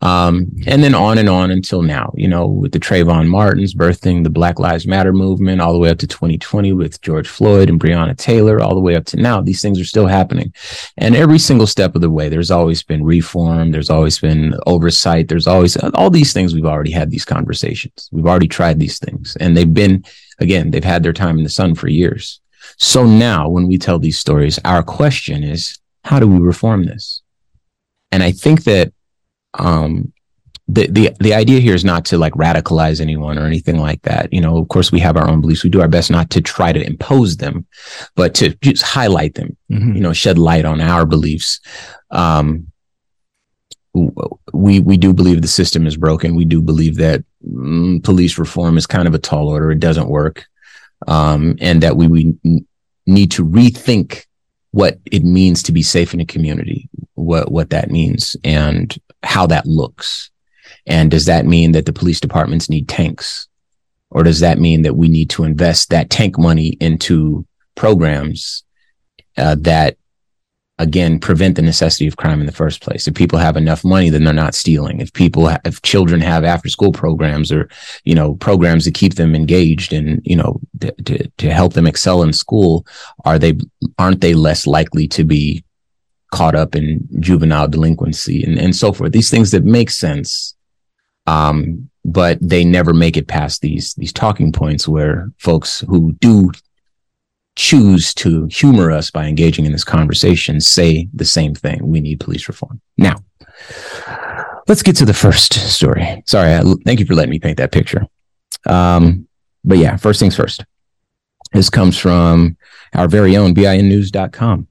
Um, 0.00 0.52
and 0.66 0.82
then 0.82 0.94
on 0.94 1.18
and 1.18 1.28
on 1.28 1.50
until 1.50 1.82
now, 1.82 2.12
you 2.16 2.28
know, 2.28 2.46
with 2.46 2.70
the 2.72 2.78
Trayvon 2.78 3.26
Martins 3.26 3.74
birthing 3.74 4.22
the 4.22 4.30
Black 4.30 4.60
Lives 4.60 4.86
Matter 4.86 5.12
movement 5.12 5.60
all 5.60 5.72
the 5.72 5.78
way 5.78 5.90
up 5.90 5.98
to 5.98 6.06
2020 6.06 6.72
with 6.72 7.00
George 7.00 7.26
Floyd 7.26 7.68
and 7.68 7.80
Breonna 7.80 8.16
Taylor, 8.16 8.60
all 8.60 8.74
the 8.74 8.80
way 8.80 8.94
up 8.94 9.06
to 9.06 9.16
now, 9.16 9.40
these 9.40 9.60
things 9.60 9.80
are 9.80 9.84
still 9.84 10.06
happening. 10.06 10.54
And 10.98 11.16
every 11.16 11.38
single 11.38 11.66
step 11.66 11.96
of 11.96 12.00
the 12.00 12.10
way, 12.10 12.28
there's 12.28 12.52
always 12.52 12.82
been 12.82 13.02
reform. 13.02 13.72
There's 13.72 13.90
always 13.90 14.20
been 14.20 14.54
oversight. 14.66 15.26
There's 15.26 15.48
always 15.48 15.76
all 15.76 16.10
these 16.10 16.32
things. 16.32 16.54
We've 16.54 16.64
already 16.64 16.92
had 16.92 17.10
these 17.10 17.24
conversations. 17.24 18.08
We've 18.12 18.26
already 18.26 18.48
tried 18.48 18.78
these 18.78 18.98
things 19.00 19.36
and 19.40 19.56
they've 19.56 19.74
been, 19.74 20.04
again, 20.38 20.70
they've 20.70 20.84
had 20.84 21.02
their 21.02 21.12
time 21.12 21.38
in 21.38 21.44
the 21.44 21.50
sun 21.50 21.74
for 21.74 21.88
years. 21.88 22.40
So 22.78 23.04
now 23.04 23.48
when 23.48 23.66
we 23.66 23.76
tell 23.78 23.98
these 23.98 24.18
stories, 24.18 24.58
our 24.64 24.82
question 24.82 25.42
is, 25.42 25.78
how 26.04 26.20
do 26.20 26.26
we 26.28 26.38
reform 26.38 26.84
this? 26.84 27.22
And 28.12 28.22
I 28.22 28.32
think 28.32 28.64
that, 28.64 28.92
um, 29.54 30.12
the, 30.70 30.86
the, 30.86 31.16
the 31.18 31.32
idea 31.32 31.60
here 31.60 31.74
is 31.74 31.84
not 31.84 32.04
to 32.06 32.18
like 32.18 32.34
radicalize 32.34 33.00
anyone 33.00 33.38
or 33.38 33.46
anything 33.46 33.78
like 33.78 34.02
that. 34.02 34.30
You 34.32 34.40
know, 34.42 34.58
of 34.58 34.68
course 34.68 34.92
we 34.92 35.00
have 35.00 35.16
our 35.16 35.26
own 35.26 35.40
beliefs. 35.40 35.64
We 35.64 35.70
do 35.70 35.80
our 35.80 35.88
best 35.88 36.10
not 36.10 36.28
to 36.30 36.42
try 36.42 36.72
to 36.72 36.86
impose 36.86 37.38
them, 37.38 37.66
but 38.14 38.34
to 38.34 38.50
just 38.56 38.82
highlight 38.82 39.34
them, 39.34 39.56
Mhm. 39.70 39.94
you 39.94 40.00
know, 40.02 40.12
shed 40.12 40.38
light 40.38 40.66
on 40.66 40.80
our 40.82 41.06
beliefs. 41.06 41.60
Um, 42.10 42.66
we, 44.52 44.80
we 44.80 44.96
do 44.98 45.14
believe 45.14 45.40
the 45.40 45.48
system 45.48 45.86
is 45.86 45.96
broken. 45.96 46.36
We 46.36 46.44
do 46.44 46.60
believe 46.60 46.96
that 46.96 47.24
mm, 47.46 48.04
police 48.04 48.38
reform 48.38 48.76
is 48.76 48.86
kind 48.86 49.08
of 49.08 49.14
a 49.14 49.18
tall 49.18 49.48
order. 49.48 49.70
It 49.70 49.80
doesn't 49.80 50.08
work 50.08 50.46
um, 51.06 51.56
and 51.60 51.82
that 51.82 51.96
we, 51.96 52.06
we 52.08 52.34
need 53.08 53.30
to 53.32 53.44
rethink 53.44 54.24
what 54.70 54.98
it 55.06 55.24
means 55.24 55.62
to 55.62 55.72
be 55.72 55.82
safe 55.82 56.12
in 56.14 56.20
a 56.20 56.26
community, 56.26 56.88
what 57.14 57.50
what 57.50 57.70
that 57.70 57.90
means, 57.90 58.36
and 58.44 58.96
how 59.22 59.46
that 59.46 59.66
looks. 59.66 60.30
And 60.86 61.10
does 61.10 61.24
that 61.26 61.46
mean 61.46 61.72
that 61.72 61.86
the 61.86 61.92
police 61.92 62.20
departments 62.20 62.68
need 62.68 62.88
tanks, 62.88 63.48
or 64.10 64.22
does 64.22 64.40
that 64.40 64.58
mean 64.58 64.82
that 64.82 64.96
we 64.96 65.08
need 65.08 65.30
to 65.30 65.44
invest 65.44 65.90
that 65.90 66.10
tank 66.10 66.38
money 66.38 66.76
into 66.80 67.46
programs 67.74 68.64
uh, 69.36 69.56
that 69.60 69.96
again 70.78 71.18
prevent 71.18 71.56
the 71.56 71.62
necessity 71.62 72.06
of 72.06 72.16
crime 72.16 72.40
in 72.40 72.46
the 72.46 72.52
first 72.52 72.80
place 72.80 73.06
if 73.06 73.14
people 73.14 73.38
have 73.38 73.56
enough 73.56 73.84
money 73.84 74.10
then 74.10 74.24
they're 74.24 74.32
not 74.32 74.54
stealing 74.54 75.00
if 75.00 75.12
people 75.12 75.48
ha- 75.48 75.60
if 75.64 75.82
children 75.82 76.20
have 76.20 76.44
after 76.44 76.68
school 76.68 76.92
programs 76.92 77.50
or 77.50 77.68
you 78.04 78.14
know 78.14 78.34
programs 78.36 78.84
to 78.84 78.90
keep 78.90 79.14
them 79.14 79.34
engaged 79.34 79.92
and 79.92 80.20
you 80.24 80.36
know 80.36 80.60
to, 80.80 80.92
to 81.02 81.28
to 81.38 81.50
help 81.50 81.72
them 81.72 81.86
excel 81.86 82.22
in 82.22 82.32
school 82.32 82.86
are 83.24 83.38
they 83.38 83.58
aren't 83.98 84.20
they 84.20 84.34
less 84.34 84.66
likely 84.66 85.08
to 85.08 85.24
be 85.24 85.64
caught 86.30 86.54
up 86.54 86.74
in 86.74 87.06
juvenile 87.20 87.68
delinquency 87.68 88.42
and, 88.44 88.58
and 88.58 88.76
so 88.76 88.92
forth. 88.92 89.12
These 89.12 89.30
things 89.30 89.50
that 89.52 89.64
make 89.64 89.90
sense. 89.90 90.54
Um, 91.26 91.90
but 92.04 92.38
they 92.40 92.64
never 92.64 92.94
make 92.94 93.18
it 93.18 93.28
past 93.28 93.60
these 93.60 93.92
these 93.94 94.12
talking 94.12 94.50
points 94.50 94.88
where 94.88 95.30
folks 95.36 95.80
who 95.80 96.12
do 96.20 96.50
choose 97.58 98.14
to 98.14 98.46
humor 98.46 98.92
us 98.92 99.10
by 99.10 99.26
engaging 99.26 99.66
in 99.66 99.72
this 99.72 99.82
conversation 99.82 100.60
say 100.60 101.08
the 101.12 101.24
same 101.24 101.56
thing. 101.56 101.80
We 101.82 102.00
need 102.00 102.20
police 102.20 102.46
reform. 102.46 102.80
Now, 102.96 103.16
let's 104.68 104.82
get 104.84 104.94
to 104.96 105.04
the 105.04 105.12
first 105.12 105.52
story. 105.54 106.22
Sorry, 106.24 106.54
I, 106.54 106.62
thank 106.84 107.00
you 107.00 107.06
for 107.06 107.14
letting 107.14 107.32
me 107.32 107.40
paint 107.40 107.58
that 107.58 107.72
picture. 107.72 108.06
Um, 108.64 109.26
but 109.64 109.78
yeah, 109.78 109.96
first 109.96 110.20
things 110.20 110.36
first. 110.36 110.64
This 111.52 111.68
comes 111.68 111.98
from 111.98 112.56
our 112.94 113.08
very 113.08 113.36
own 113.36 113.56
BINnews.com. 113.56 114.68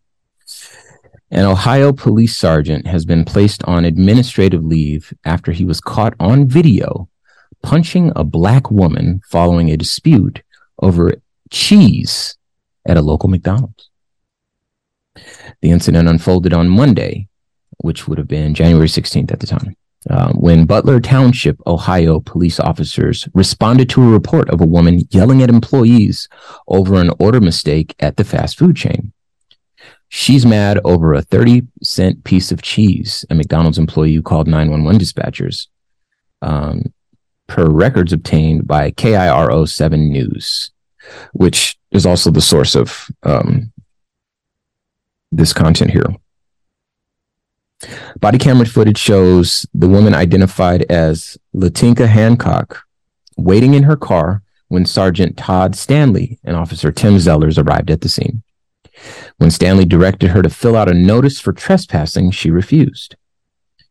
An 1.29 1.45
Ohio 1.45 1.91
police 1.91 2.37
sergeant 2.37 2.87
has 2.87 3.03
been 3.03 3.25
placed 3.25 3.63
on 3.65 3.83
administrative 3.83 4.63
leave 4.63 5.13
after 5.25 5.51
he 5.51 5.65
was 5.65 5.81
caught 5.81 6.13
on 6.21 6.47
video 6.47 7.09
punching 7.63 8.13
a 8.15 8.23
black 8.23 8.71
woman 8.71 9.19
following 9.25 9.69
a 9.69 9.75
dispute 9.75 10.41
over 10.81 11.15
cheese 11.49 12.36
at 12.87 12.97
a 12.97 13.01
local 13.01 13.29
McDonald's. 13.29 13.89
The 15.61 15.71
incident 15.71 16.07
unfolded 16.07 16.53
on 16.53 16.69
Monday, 16.69 17.27
which 17.77 18.07
would 18.07 18.17
have 18.17 18.27
been 18.27 18.53
January 18.53 18.87
16th 18.87 19.31
at 19.31 19.39
the 19.39 19.47
time, 19.47 19.75
uh, 20.09 20.31
when 20.33 20.65
Butler 20.65 20.99
Township, 20.99 21.59
Ohio 21.67 22.19
police 22.19 22.59
officers 22.59 23.27
responded 23.33 23.89
to 23.89 24.03
a 24.03 24.11
report 24.11 24.49
of 24.49 24.61
a 24.61 24.65
woman 24.65 25.01
yelling 25.09 25.41
at 25.43 25.49
employees 25.49 26.29
over 26.67 26.95
an 26.95 27.11
order 27.19 27.41
mistake 27.41 27.95
at 27.99 28.17
the 28.17 28.23
fast 28.23 28.57
food 28.57 28.75
chain. 28.75 29.11
She's 30.09 30.45
mad 30.45 30.79
over 30.85 31.13
a 31.13 31.21
30 31.21 31.63
cent 31.83 32.23
piece 32.23 32.51
of 32.51 32.61
cheese, 32.61 33.25
a 33.29 33.35
McDonald's 33.35 33.77
employee 33.77 34.13
who 34.13 34.21
called 34.21 34.47
911 34.47 35.01
dispatchers, 35.01 35.67
um, 36.41 36.93
per 37.47 37.67
records 37.69 38.13
obtained 38.13 38.67
by 38.67 38.91
KIRO 38.91 39.67
7 39.67 40.09
News, 40.09 40.71
which 41.33 41.77
is 41.97 42.05
also 42.05 42.31
the 42.31 42.41
source 42.41 42.75
of 42.75 43.09
um, 43.23 43.73
this 45.31 45.51
content 45.51 45.91
here. 45.91 46.07
Body 48.19 48.37
camera 48.37 48.65
footage 48.65 48.97
shows 48.97 49.65
the 49.73 49.89
woman 49.89 50.15
identified 50.15 50.83
as 50.83 51.37
Latinka 51.53 52.07
Hancock 52.07 52.83
waiting 53.35 53.73
in 53.73 53.83
her 53.83 53.97
car 53.97 54.41
when 54.69 54.85
Sergeant 54.85 55.37
Todd 55.37 55.75
Stanley 55.75 56.39
and 56.43 56.55
Officer 56.55 56.91
Tim 56.91 57.15
Zellers 57.15 57.63
arrived 57.63 57.91
at 57.91 58.01
the 58.01 58.09
scene. 58.09 58.43
When 59.37 59.51
Stanley 59.51 59.85
directed 59.85 60.31
her 60.31 60.41
to 60.41 60.49
fill 60.49 60.75
out 60.75 60.89
a 60.89 60.93
notice 60.93 61.39
for 61.39 61.53
trespassing, 61.53 62.31
she 62.31 62.49
refused. 62.49 63.15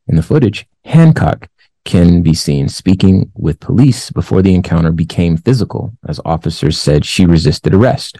In 0.08 0.16
the 0.16 0.22
footage, 0.22 0.66
Hancock 0.84 1.48
can 1.87 2.21
be 2.21 2.35
seen 2.35 2.69
speaking 2.69 3.31
with 3.35 3.61
police 3.61 4.11
before 4.11 4.43
the 4.43 4.55
encounter 4.55 4.93
became 4.93 5.38
physical, 5.38 5.97
as 6.07 6.21
officers 6.25 6.78
said 6.78 7.07
she 7.07 7.25
resisted 7.25 7.73
arrest. 7.73 8.19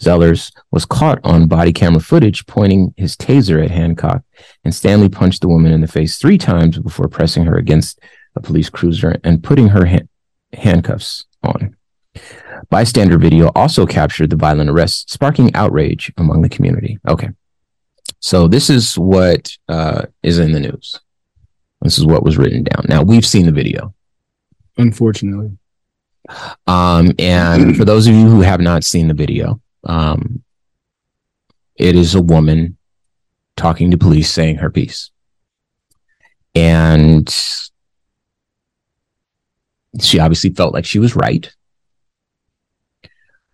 Zellers 0.00 0.52
was 0.70 0.84
caught 0.84 1.18
on 1.24 1.48
body 1.48 1.72
camera 1.72 2.00
footage 2.00 2.46
pointing 2.46 2.94
his 2.96 3.16
taser 3.16 3.62
at 3.62 3.70
Hancock, 3.70 4.22
and 4.64 4.74
Stanley 4.74 5.08
punched 5.08 5.42
the 5.42 5.48
woman 5.48 5.72
in 5.72 5.80
the 5.80 5.86
face 5.86 6.18
three 6.18 6.38
times 6.38 6.78
before 6.78 7.08
pressing 7.08 7.44
her 7.44 7.56
against 7.56 8.00
a 8.34 8.40
police 8.40 8.70
cruiser 8.70 9.18
and 9.24 9.42
putting 9.42 9.68
her 9.68 9.86
ha- 9.86 10.08
handcuffs 10.52 11.24
on. 11.42 11.76
Bystander 12.70 13.18
video 13.18 13.50
also 13.54 13.86
captured 13.86 14.30
the 14.30 14.36
violent 14.36 14.70
arrest, 14.70 15.10
sparking 15.10 15.54
outrage 15.54 16.12
among 16.16 16.42
the 16.42 16.48
community. 16.48 16.98
Okay. 17.08 17.30
So 18.20 18.48
this 18.48 18.70
is 18.70 18.98
what 18.98 19.56
uh, 19.68 20.06
is 20.22 20.38
in 20.38 20.52
the 20.52 20.60
news. 20.60 21.00
This 21.82 21.98
is 21.98 22.06
what 22.06 22.24
was 22.24 22.36
written 22.36 22.64
down. 22.64 22.86
Now 22.88 23.02
we've 23.02 23.26
seen 23.26 23.46
the 23.46 23.52
video. 23.52 23.94
Unfortunately. 24.76 25.56
Um, 26.66 27.12
and 27.18 27.76
for 27.76 27.84
those 27.84 28.06
of 28.06 28.14
you 28.14 28.28
who 28.28 28.40
have 28.40 28.60
not 28.60 28.84
seen 28.84 29.08
the 29.08 29.14
video, 29.14 29.60
um, 29.84 30.42
it 31.76 31.94
is 31.94 32.14
a 32.14 32.22
woman 32.22 32.76
talking 33.56 33.90
to 33.90 33.98
police 33.98 34.30
saying 34.30 34.56
her 34.56 34.70
piece. 34.70 35.10
And 36.54 37.28
she 40.00 40.18
obviously 40.18 40.50
felt 40.50 40.74
like 40.74 40.84
she 40.84 40.98
was 40.98 41.14
right. 41.14 41.54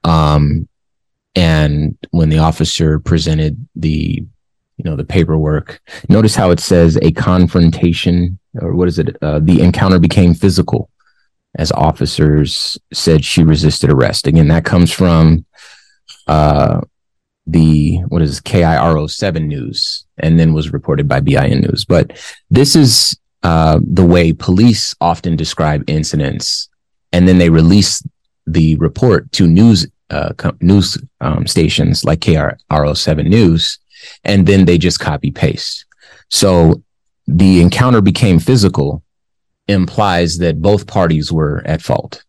Um, 0.05 0.69
and 1.35 1.97
when 2.11 2.29
the 2.29 2.39
officer 2.39 2.99
presented 2.99 3.69
the, 3.75 4.25
you 4.83 4.91
know, 4.91 4.97
the 4.97 5.05
paperwork, 5.05 5.81
notice 6.09 6.35
how 6.35 6.51
it 6.51 6.61
says 6.61 6.99
a 7.03 7.13
confrontation 7.13 8.39
or 8.61 8.75
what 8.75 8.89
is 8.89 8.99
it? 8.99 9.17
Uh, 9.23 9.39
the 9.39 9.61
encounter 9.61 9.99
became 9.99 10.35
physical 10.35 10.91
as 11.57 11.71
officers 11.73 12.79
said 12.93 13.25
she 13.25 13.43
resisted 13.43 13.91
arrest. 13.91 14.27
Again, 14.27 14.49
that 14.49 14.65
comes 14.65 14.91
from, 14.91 15.45
uh, 16.27 16.81
the 17.47 17.97
what 18.09 18.23
is 18.23 18.41
KIRO 18.41 19.11
seven 19.11 19.49
news 19.49 20.07
and 20.19 20.39
then 20.39 20.55
was 20.55 20.73
reported 20.73 21.09
by 21.09 21.21
BIN 21.21 21.61
news. 21.61 21.85
But 21.85 22.19
this 22.51 22.77
is 22.77 23.19
uh, 23.43 23.81
the 23.85 24.05
way 24.05 24.33
police 24.33 24.95
often 25.01 25.37
describe 25.37 25.89
incidents, 25.89 26.69
and 27.13 27.27
then 27.27 27.39
they 27.39 27.51
release 27.51 28.03
the 28.47 28.77
report 28.77 29.31
to 29.33 29.47
news 29.47 29.87
uh, 30.11 30.33
news 30.61 30.99
um, 31.21 31.47
stations 31.47 32.05
like 32.05 32.21
KIRO7 32.21 33.27
News, 33.27 33.79
and 34.25 34.47
then 34.47 34.65
they 34.65 34.79
just 34.79 35.01
copy 35.01 35.31
paste. 35.31 35.85
So 36.29 36.83
the 37.27 37.61
encounter 37.61 38.01
became 38.01 38.39
physical 38.39 39.03
implies 39.69 40.39
that 40.39 40.61
both 40.61 40.87
parties 40.87 41.33
were 41.33 41.63
at 41.65 41.83
fault. 41.83 42.25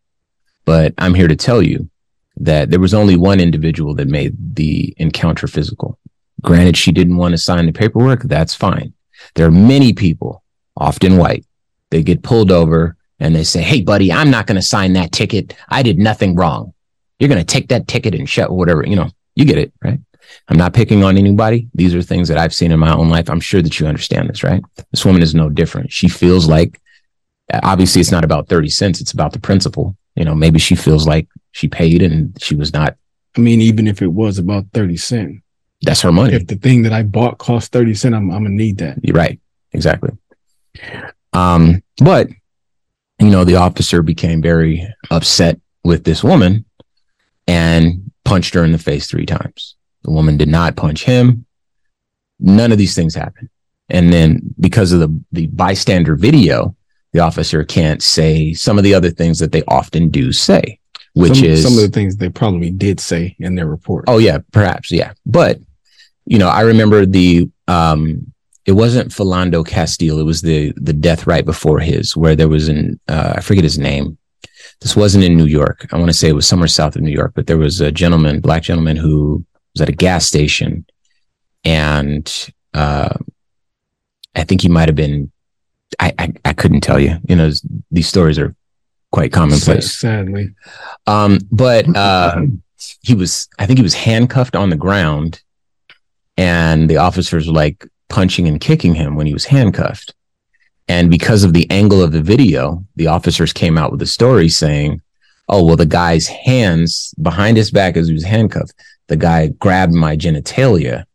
But 0.65 0.93
I'm 0.97 1.13
here 1.13 1.27
to 1.27 1.35
tell 1.35 1.61
you 1.61 1.89
that 2.37 2.69
there 2.69 2.79
was 2.79 2.93
only 2.93 3.15
one 3.15 3.39
individual 3.39 3.95
that 3.95 4.07
made 4.07 4.55
the 4.55 4.93
encounter 4.97 5.47
physical. 5.47 5.99
Granted, 6.41 6.77
she 6.77 6.91
didn't 6.91 7.17
want 7.17 7.33
to 7.33 7.37
sign 7.37 7.65
the 7.65 7.71
paperwork. 7.71 8.23
That's 8.23 8.53
fine. 8.53 8.93
There 9.35 9.47
are 9.47 9.51
many 9.51 9.93
people, 9.93 10.43
often 10.75 11.17
white, 11.17 11.45
they 11.89 12.03
get 12.03 12.23
pulled 12.23 12.51
over 12.51 12.97
and 13.19 13.35
they 13.35 13.43
say, 13.43 13.61
Hey, 13.61 13.81
buddy, 13.81 14.11
I'm 14.11 14.31
not 14.31 14.47
going 14.47 14.55
to 14.55 14.61
sign 14.61 14.93
that 14.93 15.11
ticket. 15.11 15.55
I 15.69 15.83
did 15.83 15.99
nothing 15.99 16.35
wrong. 16.35 16.73
You're 17.19 17.29
going 17.29 17.39
to 17.39 17.45
take 17.45 17.69
that 17.69 17.87
ticket 17.87 18.15
and 18.15 18.27
shut 18.27 18.51
whatever, 18.51 18.85
you 18.85 18.95
know, 18.95 19.09
you 19.35 19.45
get 19.45 19.59
it, 19.59 19.71
right? 19.83 19.99
I'm 20.47 20.57
not 20.57 20.73
picking 20.73 21.03
on 21.03 21.17
anybody. 21.17 21.67
These 21.73 21.95
are 21.95 22.01
things 22.01 22.27
that 22.27 22.37
I've 22.37 22.53
seen 22.53 22.71
in 22.71 22.79
my 22.79 22.93
own 22.93 23.09
life. 23.09 23.29
I'm 23.29 23.39
sure 23.39 23.61
that 23.61 23.79
you 23.79 23.87
understand 23.87 24.29
this, 24.29 24.43
right? 24.43 24.61
This 24.91 25.05
woman 25.05 25.21
is 25.21 25.33
no 25.33 25.49
different. 25.49 25.91
She 25.91 26.07
feels 26.07 26.47
like, 26.47 26.81
obviously, 27.63 28.01
it's 28.01 28.11
not 28.11 28.23
about 28.23 28.47
30 28.47 28.69
cents. 28.69 29.01
It's 29.01 29.13
about 29.13 29.33
the 29.33 29.39
principle. 29.39 29.95
You 30.15 30.25
know, 30.25 30.35
maybe 30.35 30.59
she 30.59 30.75
feels 30.75 31.07
like 31.07 31.27
she 31.51 31.67
paid 31.67 32.01
and 32.01 32.37
she 32.41 32.55
was 32.55 32.73
not. 32.73 32.97
I 33.35 33.39
mean, 33.39 33.61
even 33.61 33.87
if 33.87 34.01
it 34.01 34.07
was 34.07 34.37
about 34.37 34.65
30 34.73 34.97
cents, 34.97 35.41
that's 35.81 36.01
her 36.01 36.11
money. 36.11 36.35
If 36.35 36.47
the 36.47 36.55
thing 36.55 36.83
that 36.83 36.93
I 36.93 37.03
bought 37.03 37.37
cost 37.37 37.71
30 37.71 37.93
cents, 37.93 38.15
I'm, 38.15 38.31
I'm 38.31 38.43
going 38.43 38.57
to 38.57 38.63
need 38.63 38.77
that. 38.77 38.99
You're 39.03 39.15
right. 39.15 39.39
Exactly. 39.71 40.11
Um, 41.33 41.83
but 41.97 42.27
you 43.19 43.29
know, 43.29 43.43
the 43.43 43.55
officer 43.55 44.01
became 44.01 44.41
very 44.41 44.87
upset 45.09 45.59
with 45.83 46.03
this 46.03 46.23
woman 46.23 46.65
and 47.47 48.11
punched 48.25 48.53
her 48.53 48.63
in 48.63 48.71
the 48.71 48.77
face 48.77 49.07
three 49.07 49.25
times. 49.25 49.75
The 50.03 50.11
woman 50.11 50.37
did 50.37 50.49
not 50.49 50.75
punch 50.75 51.03
him. 51.03 51.45
None 52.39 52.71
of 52.71 52.77
these 52.77 52.95
things 52.95 53.15
happened. 53.15 53.49
And 53.89 54.11
then 54.11 54.53
because 54.59 54.91
of 54.91 54.99
the, 54.99 55.23
the 55.31 55.47
bystander 55.47 56.15
video, 56.15 56.75
the 57.11 57.19
officer 57.19 57.63
can't 57.63 58.01
say 58.01 58.53
some 58.53 58.77
of 58.77 58.83
the 58.83 58.93
other 58.93 59.11
things 59.11 59.39
that 59.39 59.51
they 59.51 59.63
often 59.67 60.09
do 60.09 60.31
say, 60.31 60.79
which 61.13 61.37
some, 61.37 61.45
is 61.45 61.63
some 61.63 61.73
of 61.73 61.79
the 61.79 61.89
things 61.89 62.15
they 62.15 62.29
probably 62.29 62.71
did 62.71 62.99
say 62.99 63.35
in 63.39 63.55
their 63.55 63.67
report. 63.67 64.05
Oh 64.07 64.17
yeah, 64.17 64.39
perhaps. 64.51 64.91
Yeah. 64.91 65.13
But, 65.25 65.59
you 66.25 66.37
know, 66.37 66.49
I 66.49 66.61
remember 66.61 67.05
the, 67.05 67.49
um, 67.67 68.33
it 68.65 68.71
wasn't 68.71 69.11
Philando 69.11 69.65
Castile. 69.67 70.19
It 70.19 70.23
was 70.23 70.41
the 70.41 70.71
the 70.77 70.93
death 70.93 71.27
right 71.27 71.45
before 71.45 71.79
his, 71.79 72.15
where 72.15 72.33
there 72.33 72.47
was 72.47 72.69
an 72.69 72.97
uh, 73.09 73.33
I 73.35 73.41
forget 73.41 73.63
his 73.63 73.77
name. 73.77 74.17
This 74.79 74.95
wasn't 74.95 75.25
in 75.25 75.35
New 75.35 75.47
York. 75.47 75.85
I 75.91 75.97
want 75.97 76.09
to 76.09 76.13
say 76.13 76.29
it 76.29 76.33
was 76.33 76.47
somewhere 76.47 76.69
south 76.69 76.95
of 76.95 77.01
New 77.01 77.11
York, 77.11 77.33
but 77.35 77.47
there 77.47 77.57
was 77.57 77.81
a 77.81 77.91
gentleman, 77.91 78.39
black 78.39 78.63
gentleman, 78.63 78.95
who 78.95 79.45
was 79.73 79.81
at 79.81 79.89
a 79.89 79.93
gas 79.93 80.25
station, 80.25 80.85
and 81.63 82.51
uh, 82.73 83.13
I 84.35 84.43
think 84.43 84.61
he 84.61 84.69
might 84.69 84.89
have 84.89 84.95
been. 84.95 85.31
I, 85.99 86.13
I, 86.17 86.33
I 86.45 86.53
couldn't 86.53 86.81
tell 86.81 86.99
you. 86.99 87.17
You 87.27 87.35
know, 87.35 87.51
these 87.91 88.07
stories 88.07 88.39
are 88.39 88.55
quite 89.11 89.31
commonplace. 89.31 89.93
Sadly, 89.93 90.53
um, 91.07 91.39
but 91.51 91.85
uh, 91.95 92.41
he 93.01 93.13
was. 93.13 93.47
I 93.59 93.65
think 93.65 93.79
he 93.79 93.83
was 93.83 93.93
handcuffed 93.93 94.55
on 94.55 94.69
the 94.69 94.75
ground, 94.75 95.41
and 96.37 96.89
the 96.89 96.97
officers 96.97 97.47
were 97.47 97.53
like, 97.53 97.87
punching 98.13 98.47
and 98.47 98.61
kicking 98.61 98.93
him 98.93 99.15
when 99.15 99.25
he 99.25 99.33
was 99.33 99.45
handcuffed. 99.45 100.13
And 100.87 101.09
because 101.09 101.43
of 101.43 101.53
the 101.53 101.67
angle 101.71 101.99
of 101.99 102.11
the 102.11 102.21
video, 102.21 102.85
the 102.95 103.07
officers 103.07 103.51
came 103.51 103.75
out 103.75 103.91
with 103.91 104.03
a 104.03 104.05
story 104.05 104.49
saying, 104.49 105.01
oh, 105.49 105.63
well, 105.65 105.75
the 105.75 105.87
guy's 105.87 106.27
hands 106.27 107.15
behind 107.19 107.57
his 107.57 107.71
back 107.71 107.97
as 107.97 108.07
he 108.07 108.13
was 108.13 108.23
handcuffed, 108.23 108.75
the 109.07 109.17
guy 109.17 109.47
grabbed 109.47 109.93
my 109.93 110.15
genitalia. 110.15 111.05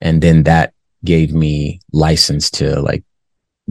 And 0.00 0.22
then 0.22 0.44
that 0.44 0.74
gave 1.04 1.32
me 1.32 1.80
license 1.92 2.50
to 2.52 2.80
like 2.80 3.04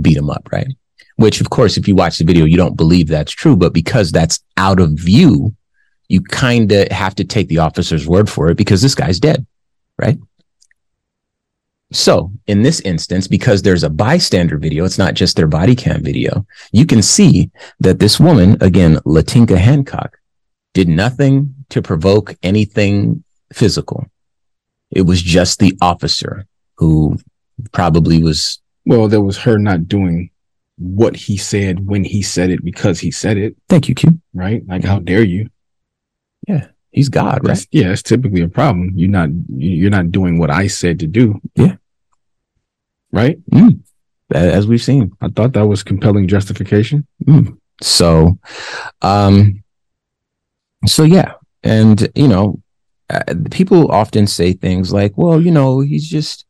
beat 0.02 0.18
him 0.18 0.30
up, 0.30 0.50
right? 0.52 0.68
Which, 1.16 1.42
of 1.42 1.50
course, 1.50 1.78
if 1.78 1.88
you 1.88 1.96
watch 1.96 2.18
the 2.18 2.26
video, 2.26 2.46
you 2.46 2.58
don't 2.58 2.78
believe 2.78 3.08
that's 3.08 3.32
true, 3.32 3.56
but 3.56 3.74
because 3.74 4.12
that's 4.12 4.44
out 4.58 4.80
of 4.80 4.92
view, 4.92 5.56
you 6.10 6.22
kind 6.22 6.72
of 6.72 6.88
have 6.90 7.16
to 7.16 7.24
take 7.24 7.48
the 7.48 7.60
officer's 7.60 8.08
word 8.08 8.30
for 8.30 8.50
it 8.50 8.58
because 8.58 8.82
this 8.82 8.96
guy's 8.96 9.20
dead, 9.20 9.46
right? 9.98 10.18
So 11.92 12.32
in 12.48 12.64
this 12.64 12.80
instance, 12.82 13.28
because 13.28 13.62
there's 13.62 13.84
a 13.84 13.90
bystander 13.90 14.58
video, 14.58 14.84
it's 14.84 14.98
not 14.98 15.14
just 15.14 15.36
their 15.36 15.48
body 15.48 15.76
cam 15.76 16.04
video, 16.04 16.46
you 16.72 16.88
can 16.88 17.04
see 17.04 17.52
that 17.80 18.00
this 18.00 18.20
woman, 18.20 18.58
again, 18.62 18.96
Latinka 19.06 19.58
Hancock, 19.58 20.18
did 20.74 20.88
nothing 20.88 21.54
to 21.70 21.84
provoke 21.84 22.36
anything 22.42 23.24
physical. 23.54 24.06
It 24.92 25.04
was 25.04 25.22
just 25.22 25.60
the 25.60 25.78
officer 25.82 26.46
who 26.78 27.18
probably 27.72 28.22
was. 28.22 28.60
Well, 28.86 29.08
there 29.08 29.22
was 29.22 29.38
her 29.40 29.58
not 29.58 29.88
doing 29.88 30.30
what 30.78 31.16
he 31.16 31.38
said 31.38 31.88
when 31.88 32.04
he 32.04 32.22
said 32.22 32.50
it 32.50 32.64
because 32.64 33.00
he 33.00 33.12
said 33.12 33.38
it. 33.38 33.56
Thank 33.70 33.88
you, 33.88 33.96
Q. 33.96 34.20
Right? 34.34 34.68
Like, 34.68 34.84
how 34.84 35.00
dare 35.00 35.24
you? 35.24 35.50
Yeah, 36.48 36.68
he's 36.92 37.10
God, 37.10 37.36
right? 37.36 37.44
That's, 37.44 37.68
yeah, 37.72 37.92
it's 37.92 38.04
typically 38.04 38.42
a 38.42 38.50
problem. 38.50 38.92
You're 38.96 39.10
not 39.10 39.30
you're 39.50 39.90
not 39.90 40.12
doing 40.12 40.38
what 40.38 40.50
I 40.50 40.68
said 40.68 41.00
to 41.00 41.08
do. 41.08 41.40
Yeah. 41.56 41.76
Right? 43.12 43.38
Mm. 43.52 43.80
As 44.34 44.68
we've 44.68 44.82
seen. 44.82 45.16
I 45.22 45.30
thought 45.30 45.54
that 45.54 45.68
was 45.68 45.84
compelling 45.84 46.28
justification. 46.28 47.08
Mm. 47.24 47.58
So 47.82 48.38
um 49.02 49.64
so 50.86 51.04
yeah, 51.04 51.34
and 51.64 52.10
you 52.16 52.28
know, 52.28 52.62
uh, 53.14 53.34
people 53.52 53.92
often 53.92 54.28
say 54.28 54.54
things 54.54 54.92
like, 54.92 55.18
"Well, 55.18 55.42
you 55.42 55.52
know, 55.52 55.80
he's 55.80 56.08
just 56.08 56.46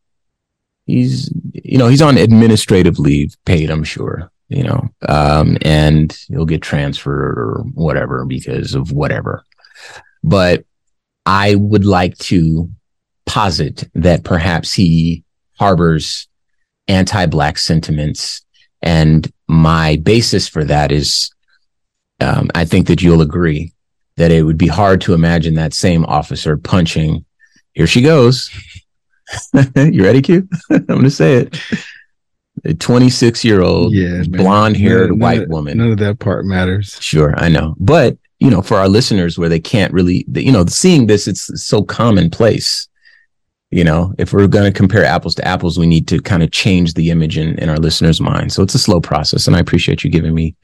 he's 0.85 1.31
you 1.53 1.77
know, 1.77 1.87
he's 1.87 2.01
on 2.01 2.17
administrative 2.17 2.99
leave, 2.99 3.35
paid, 3.45 3.69
I'm 3.69 3.83
sure." 3.83 4.29
You 4.49 4.63
know, 4.63 4.89
um, 5.07 5.57
and 5.61 6.15
he'll 6.27 6.45
get 6.45 6.61
transferred 6.61 7.37
or 7.39 7.63
whatever 7.73 8.25
because 8.25 8.75
of 8.75 8.91
whatever. 8.91 9.43
But 10.23 10.65
I 11.25 11.55
would 11.55 11.85
like 11.85 12.17
to 12.19 12.69
posit 13.25 13.89
that 13.95 14.23
perhaps 14.23 14.73
he 14.73 15.23
harbors 15.57 16.27
anti 16.87 17.25
black 17.25 17.57
sentiments. 17.57 18.45
And 18.81 19.31
my 19.47 19.95
basis 19.97 20.47
for 20.47 20.63
that 20.65 20.91
is 20.91 21.31
um, 22.19 22.49
I 22.53 22.65
think 22.65 22.87
that 22.87 23.01
you'll 23.01 23.21
agree 23.21 23.73
that 24.17 24.31
it 24.31 24.43
would 24.43 24.57
be 24.57 24.67
hard 24.67 25.01
to 25.01 25.13
imagine 25.13 25.55
that 25.55 25.73
same 25.73 26.05
officer 26.05 26.57
punching. 26.57 27.25
Here 27.73 27.87
she 27.87 28.01
goes. 28.01 28.49
you 29.75 30.03
ready, 30.03 30.21
Q? 30.21 30.47
I'm 30.69 30.85
going 30.85 31.03
to 31.03 31.09
say 31.09 31.35
it. 31.35 31.59
A 32.65 32.73
26 32.73 33.43
year 33.43 33.61
old, 33.61 33.93
yeah, 33.93 34.23
blonde 34.29 34.77
haired 34.77 35.19
white 35.19 35.49
woman. 35.49 35.79
None 35.79 35.91
of 35.91 35.97
that 35.97 36.19
part 36.19 36.45
matters. 36.45 36.97
Sure, 37.01 37.33
I 37.37 37.49
know. 37.49 37.75
But 37.79 38.17
you 38.39 38.49
know, 38.49 38.61
for 38.61 38.77
our 38.77 38.87
listeners 38.87 39.39
where 39.39 39.49
they 39.49 39.59
can't 39.59 39.93
really, 39.93 40.25
you 40.35 40.51
know, 40.51 40.65
seeing 40.65 41.07
this, 41.07 41.27
it's 41.27 41.63
so 41.63 41.81
commonplace. 41.81 42.87
You 43.71 43.83
know, 43.83 44.13
if 44.19 44.33
we're 44.33 44.47
going 44.47 44.71
to 44.71 44.77
compare 44.77 45.03
apples 45.03 45.33
to 45.35 45.47
apples, 45.47 45.79
we 45.79 45.87
need 45.87 46.07
to 46.09 46.21
kind 46.21 46.43
of 46.43 46.51
change 46.51 46.93
the 46.93 47.09
image 47.09 47.37
in, 47.37 47.57
in 47.57 47.69
our 47.69 47.77
listeners' 47.77 48.21
mind. 48.21 48.51
So 48.51 48.61
it's 48.61 48.75
a 48.75 48.79
slow 48.79 49.01
process. 49.01 49.47
And 49.47 49.55
I 49.55 49.59
appreciate 49.59 50.03
you 50.03 50.11
giving 50.11 50.35
me 50.35 50.55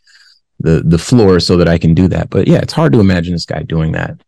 the, 0.60 0.84
the 0.86 0.98
floor 0.98 1.40
so 1.40 1.58
that 1.58 1.68
I 1.68 1.78
can 1.78 1.94
do 1.94 2.08
that. 2.10 2.30
But 2.30 2.48
yeah, 2.48 2.60
it's 2.60 2.74
hard 2.74 2.94
to 2.94 3.00
imagine 3.00 3.34
this 3.34 3.46
guy 3.46 3.64
doing 3.64 3.94
that 3.94 4.22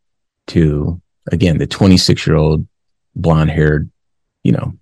to, 0.47 1.01
again, 1.31 1.57
the 1.57 1.67
26 1.67 2.25
year 2.25 2.35
old 2.35 2.67
blonde 3.15 3.51
haired, 3.51 3.89
you 4.43 4.51
know, 4.51 4.73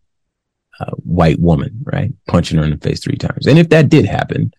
uh, 0.80 0.92
white 1.04 1.40
woman, 1.40 1.84
right? 1.84 2.14
Punching 2.28 2.58
her 2.58 2.64
in 2.64 2.72
the 2.72 2.78
face 2.78 3.02
three 3.02 3.18
times. 3.18 3.48
And 3.48 3.60
if 3.60 3.70
that 3.70 3.90
did 3.90 4.06
happen, 4.06 4.54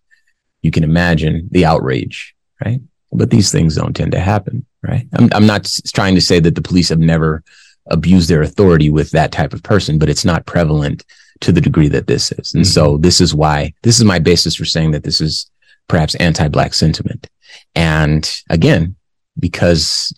you 0.63 0.71
can 0.71 0.85
imagine 0.85 1.49
the 1.50 1.65
outrage, 1.65 2.35
right? 2.65 2.81
but 3.13 3.31
these 3.31 3.50
things 3.50 3.75
don't 3.75 3.95
tend 3.95 4.13
to 4.13 4.21
happen, 4.21 4.65
right? 4.83 5.07
I'm, 5.15 5.29
I'm 5.33 5.47
not 5.47 5.69
trying 5.93 6.15
to 6.15 6.21
say 6.21 6.41
that 6.41 6.55
the 6.55 6.63
police 6.63 6.89
have 6.89 6.99
never 6.99 7.43
abused 7.91 8.29
their 8.29 8.43
authority 8.43 8.91
with 8.91 9.11
that 9.11 9.33
type 9.33 9.53
of 9.53 9.63
person, 9.63 9.99
but 9.99 10.09
it's 10.09 10.25
not 10.25 10.47
prevalent 10.47 11.05
to 11.41 11.53
the 11.53 11.61
degree 11.61 11.89
that 11.89 12.07
this 12.07 12.31
is. 12.33 12.55
And 12.55 12.65
mm-hmm. 12.65 12.71
so 12.71 12.97
this 12.99 13.21
is 13.21 13.35
why, 13.35 13.73
this 13.83 13.99
is 13.99 14.05
my 14.05 14.19
basis 14.19 14.55
for 14.55 14.65
saying 14.65 14.93
that 14.93 15.03
this 15.03 15.21
is 15.21 15.50
perhaps 15.91 16.15
anti-black 16.15 16.73
sentiment. 16.73 17.29
And 17.75 18.23
again, 18.49 18.97
because 19.39 20.17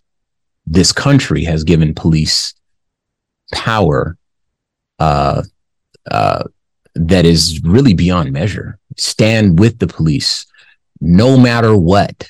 this 0.66 0.92
country 0.92 1.44
has 1.44 1.64
given 1.64 1.94
police 1.94 2.54
power, 3.52 4.16
uh, 4.98 5.42
uh, 6.10 6.44
that 6.94 7.24
is 7.24 7.60
really 7.64 7.94
beyond 7.94 8.32
measure. 8.32 8.78
Stand 8.98 9.58
with 9.58 9.78
the 9.78 9.86
police 9.86 10.46
no 11.00 11.36
matter 11.36 11.74
what 11.74 12.28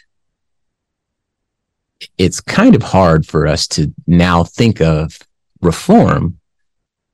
it's 2.19 2.41
kind 2.41 2.75
of 2.75 2.83
hard 2.83 3.27
for 3.27 3.47
us 3.47 3.67
to 3.69 3.93
now 4.07 4.45
think 4.45 4.81
of 4.81 5.19
reform 5.61 6.39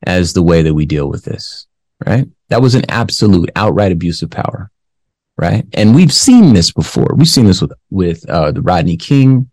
as 0.06 0.32
the 0.32 0.42
way 0.42 0.62
that 0.62 0.74
we 0.74 0.86
deal 0.86 1.08
with 1.08 1.24
this, 1.24 1.66
right? 2.06 2.26
That 2.48 2.62
was 2.62 2.74
an 2.74 2.84
absolute 2.88 3.50
outright 3.56 3.92
abuse 3.92 4.22
of 4.22 4.30
power, 4.30 4.70
right? 5.38 5.64
And 5.72 5.94
we've 5.94 6.12
seen 6.12 6.52
this 6.52 6.72
before. 6.72 7.14
We've 7.16 7.28
seen 7.28 7.46
this 7.46 7.62
with 7.62 7.72
with 7.90 8.28
uh, 8.28 8.52
the 8.52 8.60
Rodney 8.60 8.96
King 8.96 9.50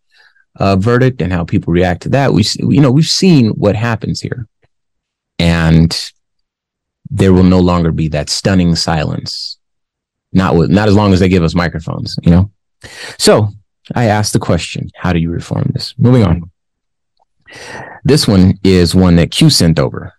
uh, 0.57 0.75
verdict 0.75 1.21
and 1.21 1.31
how 1.31 1.45
people 1.45 1.71
react 1.71 2.01
to 2.03 2.09
that. 2.09 2.33
We, 2.33 2.43
you 2.57 2.81
know, 2.81 2.91
we've 2.91 3.05
seen 3.05 3.51
what 3.51 3.75
happens 3.75 4.19
here, 4.19 4.47
and 5.39 6.11
there 7.09 7.33
will 7.33 7.43
no 7.43 7.59
longer 7.59 7.91
be 7.91 8.07
that 8.09 8.29
stunning 8.29 8.75
silence. 8.75 9.57
Not 10.33 10.55
with, 10.55 10.69
not 10.69 10.89
as 10.89 10.95
long 10.95 11.13
as 11.13 11.21
they 11.21 11.29
give 11.29 11.43
us 11.43 11.55
microphones, 11.55 12.19
you 12.23 12.31
know. 12.31 12.51
So 13.17 13.49
I 13.93 14.05
asked 14.05 14.33
the 14.33 14.39
question, 14.39 14.89
how 14.95 15.13
do 15.13 15.19
you 15.19 15.29
reform 15.29 15.69
this? 15.73 15.93
Moving 15.97 16.23
on. 16.23 16.49
This 18.03 18.27
one 18.27 18.59
is 18.63 18.95
one 18.95 19.15
that 19.15 19.31
Q 19.31 19.49
sent 19.49 19.79
over. 19.79 20.13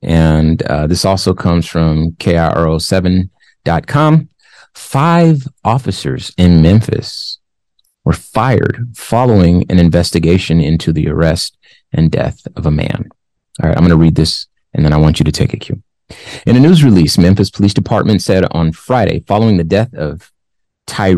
And 0.00 0.62
uh, 0.62 0.86
this 0.86 1.04
also 1.04 1.34
comes 1.34 1.66
from 1.66 2.12
KIRO7.com. 2.12 4.28
Five 4.74 5.46
officers 5.64 6.32
in 6.36 6.62
Memphis 6.62 7.38
were 8.04 8.12
fired 8.12 8.88
following 8.94 9.64
an 9.70 9.78
investigation 9.78 10.60
into 10.60 10.92
the 10.92 11.08
arrest 11.08 11.56
and 11.92 12.10
death 12.10 12.46
of 12.56 12.66
a 12.66 12.70
man. 12.70 13.08
All 13.62 13.68
right, 13.68 13.76
I'm 13.76 13.84
going 13.84 13.90
to 13.90 13.96
read 13.96 14.16
this 14.16 14.46
and 14.74 14.84
then 14.84 14.92
I 14.92 14.96
want 14.96 15.18
you 15.18 15.24
to 15.24 15.32
take 15.32 15.52
a 15.52 15.58
cue. 15.58 15.82
In 16.46 16.56
a 16.56 16.60
news 16.60 16.84
release, 16.84 17.18
Memphis 17.18 17.50
Police 17.50 17.74
Department 17.74 18.22
said 18.22 18.44
on 18.50 18.72
Friday, 18.72 19.20
following 19.26 19.56
the 19.56 19.64
death 19.64 19.94
of 19.94 20.32
Tyre 20.86 21.16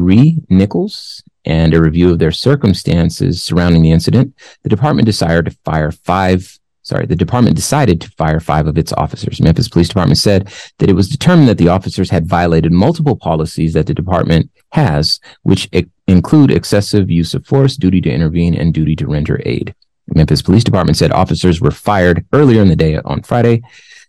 Nichols 0.48 1.22
and 1.44 1.74
a 1.74 1.82
review 1.82 2.10
of 2.10 2.18
their 2.18 2.32
circumstances 2.32 3.42
surrounding 3.42 3.82
the 3.82 3.90
incident, 3.90 4.34
the 4.62 4.68
department 4.68 5.06
decided 5.06 5.46
to 5.46 5.58
fire 5.64 5.90
five. 5.90 6.58
Sorry, 6.84 7.06
the 7.06 7.16
department 7.16 7.56
decided 7.56 7.98
to 8.02 8.10
fire 8.10 8.40
five 8.40 8.66
of 8.66 8.76
its 8.76 8.92
officers. 8.92 9.40
Memphis 9.40 9.70
Police 9.70 9.88
Department 9.88 10.18
said 10.18 10.52
that 10.78 10.90
it 10.90 10.94
was 10.94 11.08
determined 11.08 11.48
that 11.48 11.56
the 11.56 11.68
officers 11.68 12.10
had 12.10 12.26
violated 12.26 12.72
multiple 12.72 13.16
policies 13.16 13.72
that 13.72 13.86
the 13.86 13.94
department 13.94 14.50
has, 14.72 15.18
which 15.44 15.68
include 16.06 16.50
excessive 16.50 17.10
use 17.10 17.32
of 17.32 17.46
force, 17.46 17.78
duty 17.78 18.02
to 18.02 18.10
intervene, 18.10 18.54
and 18.54 18.74
duty 18.74 18.94
to 18.96 19.06
render 19.06 19.40
aid. 19.46 19.74
Memphis 20.14 20.42
Police 20.42 20.62
Department 20.62 20.98
said 20.98 21.10
officers 21.10 21.58
were 21.58 21.70
fired 21.70 22.26
earlier 22.34 22.60
in 22.60 22.68
the 22.68 22.76
day 22.76 22.98
on 22.98 23.22
Friday. 23.22 23.62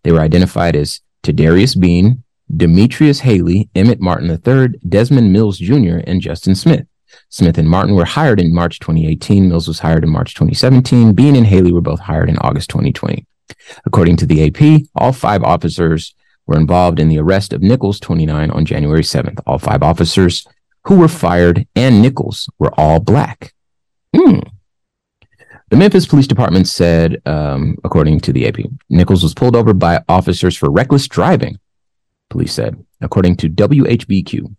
They 0.04 0.12
were 0.12 0.20
identified 0.20 0.76
as 0.76 1.00
Tadarius 1.24 1.80
Bean, 1.80 2.24
Demetrius 2.54 3.22
Haley, 3.22 3.70
Emmett 3.74 4.02
Martin 4.02 4.30
III, 4.30 4.78
Desmond 4.88 5.32
Mills 5.32 5.58
Jr., 5.60 6.00
and 6.06 6.20
Justin 6.22 6.56
Smith. 6.56 6.86
Smith 7.30 7.58
and 7.58 7.70
Martin 7.70 7.96
were 7.96 8.06
hired 8.06 8.40
in 8.40 8.54
March 8.54 8.80
2018. 8.80 9.50
Mills 9.50 9.68
was 9.68 9.80
hired 9.80 10.04
in 10.04 10.10
March 10.10 10.34
2017. 10.34 11.14
Bean 11.14 11.36
and 11.36 11.48
Haley 11.48 11.72
were 11.72 11.82
both 11.82 12.00
hired 12.00 12.30
in 12.30 12.38
August 12.40 12.70
2020. 12.70 13.26
According 13.86 14.18
to 14.18 14.26
the 14.26 14.46
AP, 14.48 14.88
all 14.96 15.12
five 15.12 15.44
officers 15.44 16.16
were 16.48 16.58
involved 16.58 17.00
in 17.00 17.10
the 17.10 17.20
arrest 17.20 17.54
of 17.54 17.62
Nichols 17.62 18.00
29 18.00 18.52
on 18.52 18.66
January 18.66 19.02
7th. 19.02 19.40
All 19.46 19.60
five 19.60 19.84
officers 19.84 20.46
who 20.86 20.98
were 20.98 21.08
fired 21.08 21.68
and 21.76 22.02
Nichols 22.02 22.50
were 22.60 22.74
all 22.78 23.00
black. 23.00 23.54
Hmm. 24.16 24.40
The 25.70 25.78
Memphis 25.78 26.06
Police 26.06 26.28
Department 26.28 26.68
said, 26.68 27.22
um, 27.26 27.78
according 27.84 28.20
to 28.22 28.34
the 28.34 28.48
AP, 28.48 28.58
Nichols 28.90 29.24
was 29.24 29.34
pulled 29.34 29.56
over 29.56 29.74
by 29.74 30.04
officers 30.08 30.56
for 30.56 30.70
reckless 30.70 31.08
driving, 31.08 31.58
police 32.30 32.54
said. 32.54 32.86
According 33.02 33.38
to 33.38 33.50
WHBQ, 33.50 34.56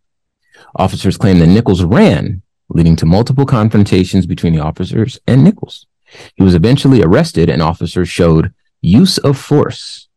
officers 0.75 1.17
claim 1.17 1.39
that 1.39 1.47
Nichols 1.47 1.83
ran 1.83 2.43
leading 2.69 2.97
to 2.97 3.07
multiple 3.07 3.47
confrontations 3.47 4.27
between 4.27 4.53
the 4.53 4.63
officers 4.63 5.19
and 5.27 5.45
Nichols. 5.45 5.87
He 6.35 6.43
was 6.43 6.55
eventually 6.55 7.03
arrested 7.03 7.49
and 7.49 7.63
officers 7.63 8.09
showed 8.09 8.53
use 8.81 9.19
of 9.19 9.39
force 9.39 10.09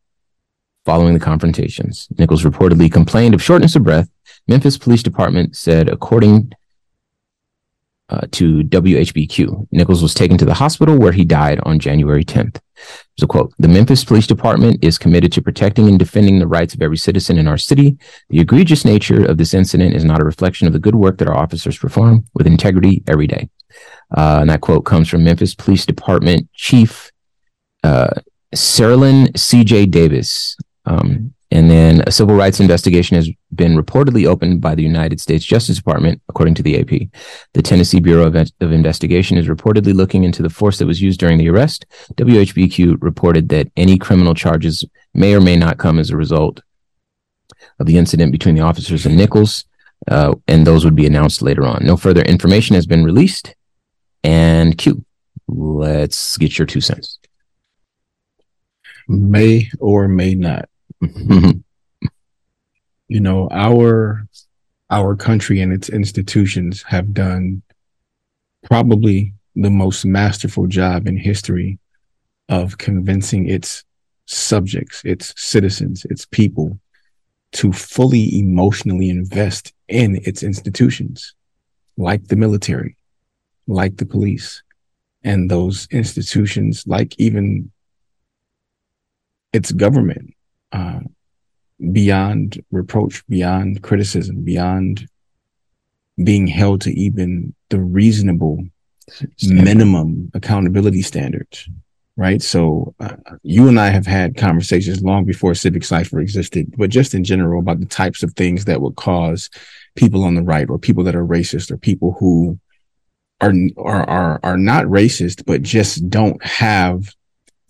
following 0.84 1.14
the 1.14 1.20
confrontations. 1.20 2.08
Nichols 2.18 2.42
reportedly 2.44 2.90
complained 2.90 3.34
of 3.34 3.42
shortness 3.42 3.76
of 3.76 3.84
breath. 3.84 4.08
Memphis 4.48 4.78
Police 4.78 5.02
Department 5.02 5.56
said, 5.56 5.88
according 5.88 6.52
uh, 8.08 8.22
to 8.32 8.62
WHBQ, 8.64 9.68
Nichols 9.70 10.02
was 10.02 10.14
taken 10.14 10.38
to 10.38 10.44
the 10.44 10.54
hospital 10.54 10.98
where 10.98 11.12
he 11.12 11.24
died 11.24 11.60
on 11.64 11.78
January 11.78 12.24
10th. 12.24 12.58
A 13.22 13.26
quote 13.26 13.52
The 13.58 13.68
Memphis 13.68 14.02
Police 14.02 14.26
Department 14.26 14.82
is 14.82 14.96
committed 14.96 15.30
to 15.32 15.42
protecting 15.42 15.88
and 15.88 15.98
defending 15.98 16.38
the 16.38 16.46
rights 16.46 16.72
of 16.72 16.80
every 16.80 16.96
citizen 16.96 17.36
in 17.36 17.46
our 17.46 17.58
city. 17.58 17.98
The 18.30 18.40
egregious 18.40 18.84
nature 18.84 19.24
of 19.26 19.36
this 19.36 19.52
incident 19.52 19.94
is 19.94 20.04
not 20.04 20.22
a 20.22 20.24
reflection 20.24 20.66
of 20.66 20.72
the 20.72 20.78
good 20.78 20.94
work 20.94 21.18
that 21.18 21.28
our 21.28 21.36
officers 21.36 21.76
perform 21.76 22.26
with 22.32 22.46
integrity 22.46 23.02
every 23.06 23.26
day. 23.26 23.50
Uh, 24.16 24.38
and 24.40 24.50
that 24.50 24.62
quote 24.62 24.86
comes 24.86 25.08
from 25.08 25.24
Memphis 25.24 25.54
Police 25.54 25.84
Department 25.84 26.48
Chief 26.54 27.12
uh, 27.84 28.20
C.J. 28.54 29.86
Davis. 29.86 30.56
Um, 30.86 31.34
and 31.50 31.68
then 31.68 32.02
a 32.06 32.12
civil 32.12 32.36
rights 32.36 32.60
investigation 32.60 33.16
has 33.16 33.28
been 33.54 33.76
reportedly 33.76 34.26
opened 34.26 34.60
by 34.60 34.74
the 34.74 34.84
United 34.84 35.20
States 35.20 35.44
Justice 35.44 35.76
Department, 35.76 36.22
according 36.28 36.54
to 36.54 36.62
the 36.62 36.78
AP. 36.78 37.08
The 37.54 37.62
Tennessee 37.62 37.98
Bureau 37.98 38.26
of, 38.26 38.36
of, 38.36 38.72
Investigation 38.72 39.36
is 39.36 39.48
reportedly 39.48 39.92
looking 39.92 40.22
into 40.22 40.42
the 40.42 40.50
force 40.50 40.78
that 40.78 40.86
was 40.86 41.02
used 41.02 41.18
during 41.18 41.38
the 41.38 41.48
arrest. 41.48 41.86
WHBQ 42.14 43.02
reported 43.02 43.48
that 43.48 43.68
any 43.76 43.98
criminal 43.98 44.34
charges 44.34 44.84
may 45.12 45.34
or 45.34 45.40
may 45.40 45.56
not 45.56 45.78
come 45.78 45.98
as 45.98 46.10
a 46.10 46.16
result 46.16 46.60
of 47.80 47.86
the 47.86 47.98
incident 47.98 48.30
between 48.30 48.54
the 48.54 48.62
officers 48.62 49.04
and 49.04 49.16
Nichols, 49.16 49.64
uh, 50.08 50.34
and 50.46 50.64
those 50.64 50.84
would 50.84 50.94
be 50.94 51.06
announced 51.06 51.42
later 51.42 51.66
on. 51.66 51.84
No 51.84 51.96
further 51.96 52.22
information 52.22 52.74
has 52.74 52.86
been 52.86 53.04
released. 53.04 53.56
And 54.22 54.78
Q, 54.78 55.04
let's 55.48 56.36
get 56.36 56.58
your 56.58 56.66
two 56.66 56.80
cents. 56.80 57.18
May 59.08 59.68
or 59.80 60.06
may 60.06 60.34
not. 60.34 60.69
you 63.08 63.20
know, 63.20 63.48
our 63.50 64.26
our 64.90 65.14
country 65.16 65.60
and 65.60 65.72
its 65.72 65.88
institutions 65.88 66.82
have 66.82 67.14
done 67.14 67.62
probably 68.64 69.32
the 69.54 69.70
most 69.70 70.04
masterful 70.04 70.66
job 70.66 71.06
in 71.06 71.16
history 71.16 71.78
of 72.48 72.78
convincing 72.78 73.48
its 73.48 73.84
subjects, 74.26 75.02
its 75.04 75.32
citizens, 75.36 76.04
its 76.10 76.26
people 76.26 76.78
to 77.52 77.72
fully 77.72 78.38
emotionally 78.38 79.10
invest 79.10 79.72
in 79.88 80.20
its 80.24 80.42
institutions, 80.42 81.34
like 81.96 82.28
the 82.28 82.36
military, 82.36 82.96
like 83.66 83.96
the 83.96 84.06
police, 84.06 84.62
and 85.24 85.50
those 85.50 85.88
institutions, 85.90 86.84
like 86.86 87.14
even 87.18 87.70
its 89.52 89.72
government, 89.72 90.34
uh, 90.72 91.00
beyond 91.92 92.62
reproach, 92.70 93.26
beyond 93.26 93.82
criticism, 93.82 94.42
beyond 94.42 95.08
being 96.22 96.46
held 96.46 96.82
to 96.82 96.90
even 96.92 97.54
the 97.70 97.80
reasonable 97.80 98.64
Standard. 99.36 99.64
minimum 99.64 100.30
accountability 100.34 101.02
standards. 101.02 101.68
Right. 102.16 102.42
So 102.42 102.94
uh, 103.00 103.16
you 103.42 103.68
and 103.68 103.80
I 103.80 103.88
have 103.88 104.06
had 104.06 104.36
conversations 104.36 105.02
long 105.02 105.24
before 105.24 105.54
Civic 105.54 105.84
Cipher 105.84 106.20
existed, 106.20 106.74
but 106.76 106.90
just 106.90 107.14
in 107.14 107.24
general 107.24 107.60
about 107.60 107.80
the 107.80 107.86
types 107.86 108.22
of 108.22 108.34
things 108.34 108.66
that 108.66 108.82
would 108.82 108.96
cause 108.96 109.48
people 109.94 110.24
on 110.24 110.34
the 110.34 110.42
right 110.42 110.68
or 110.68 110.78
people 110.78 111.04
that 111.04 111.16
are 111.16 111.24
racist 111.24 111.70
or 111.70 111.78
people 111.78 112.16
who 112.20 112.58
are, 113.40 113.54
are, 113.78 114.08
are, 114.08 114.40
are 114.42 114.58
not 114.58 114.84
racist, 114.84 115.46
but 115.46 115.62
just 115.62 116.10
don't 116.10 116.44
have 116.44 117.14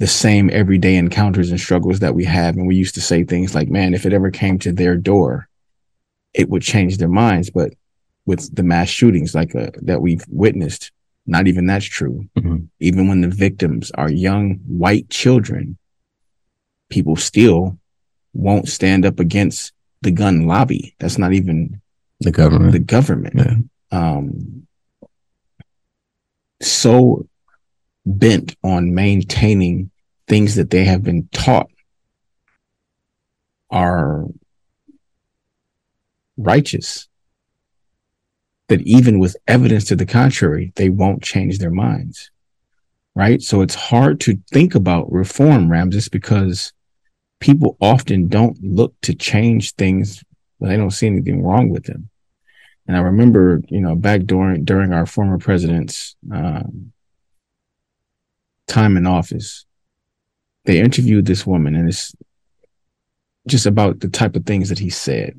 the 0.00 0.06
same 0.06 0.48
everyday 0.50 0.96
encounters 0.96 1.50
and 1.50 1.60
struggles 1.60 2.00
that 2.00 2.14
we 2.14 2.24
have. 2.24 2.56
And 2.56 2.66
we 2.66 2.74
used 2.74 2.94
to 2.94 3.02
say 3.02 3.22
things 3.22 3.54
like, 3.54 3.68
man, 3.68 3.92
if 3.92 4.06
it 4.06 4.14
ever 4.14 4.30
came 4.30 4.58
to 4.60 4.72
their 4.72 4.96
door, 4.96 5.46
it 6.32 6.48
would 6.48 6.62
change 6.62 6.96
their 6.96 7.08
minds. 7.08 7.50
But 7.50 7.74
with 8.24 8.54
the 8.54 8.62
mass 8.62 8.88
shootings 8.88 9.34
like 9.34 9.54
uh, 9.54 9.70
that 9.82 10.00
we've 10.00 10.24
witnessed, 10.28 10.90
not 11.26 11.48
even 11.48 11.66
that's 11.66 11.84
true. 11.84 12.26
Mm-hmm. 12.38 12.64
Even 12.80 13.08
when 13.08 13.20
the 13.20 13.28
victims 13.28 13.90
are 13.92 14.10
young 14.10 14.54
white 14.66 15.10
children, 15.10 15.76
people 16.88 17.16
still 17.16 17.78
won't 18.32 18.68
stand 18.68 19.04
up 19.04 19.20
against 19.20 19.72
the 20.00 20.10
gun 20.10 20.46
lobby. 20.46 20.96
That's 20.98 21.18
not 21.18 21.34
even 21.34 21.82
the 22.20 22.30
government. 22.30 22.72
The 22.72 22.78
government. 22.78 23.34
Yeah. 23.36 23.56
Um, 23.92 24.66
so 26.62 27.26
bent 28.06 28.56
on 28.62 28.94
maintaining 28.94 29.90
things 30.26 30.54
that 30.54 30.70
they 30.70 30.84
have 30.84 31.02
been 31.02 31.28
taught 31.32 31.68
are 33.70 34.24
righteous 36.36 37.08
that 38.68 38.80
even 38.82 39.18
with 39.18 39.36
evidence 39.46 39.84
to 39.84 39.96
the 39.96 40.06
contrary 40.06 40.72
they 40.76 40.88
won't 40.88 41.22
change 41.22 41.58
their 41.58 41.70
minds 41.70 42.30
right? 43.14 43.42
So 43.42 43.60
it's 43.60 43.74
hard 43.74 44.20
to 44.20 44.38
think 44.50 44.74
about 44.74 45.12
reform 45.12 45.70
ramses 45.70 46.08
because 46.08 46.72
people 47.40 47.76
often 47.80 48.28
don't 48.28 48.56
look 48.62 48.94
to 49.02 49.14
change 49.14 49.74
things. 49.74 50.22
When 50.58 50.70
they 50.70 50.76
don't 50.76 50.90
see 50.90 51.06
anything 51.06 51.42
wrong 51.42 51.70
with 51.70 51.84
them. 51.84 52.10
And 52.86 52.96
i 52.96 53.00
remember 53.00 53.62
you 53.68 53.80
know 53.80 53.94
back 53.94 54.22
during 54.22 54.64
during 54.64 54.92
our 54.92 55.06
former 55.06 55.38
president's 55.38 56.16
um, 56.32 56.92
time 58.70 58.96
in 58.96 59.06
office, 59.06 59.66
they 60.64 60.80
interviewed 60.80 61.26
this 61.26 61.46
woman 61.46 61.74
and 61.74 61.88
it's 61.88 62.14
just 63.46 63.66
about 63.66 64.00
the 64.00 64.09
type 64.09 64.37
of 64.37 64.46
things 64.46 64.68
that 64.68 64.78
he 64.78 64.90
said. 64.90 65.38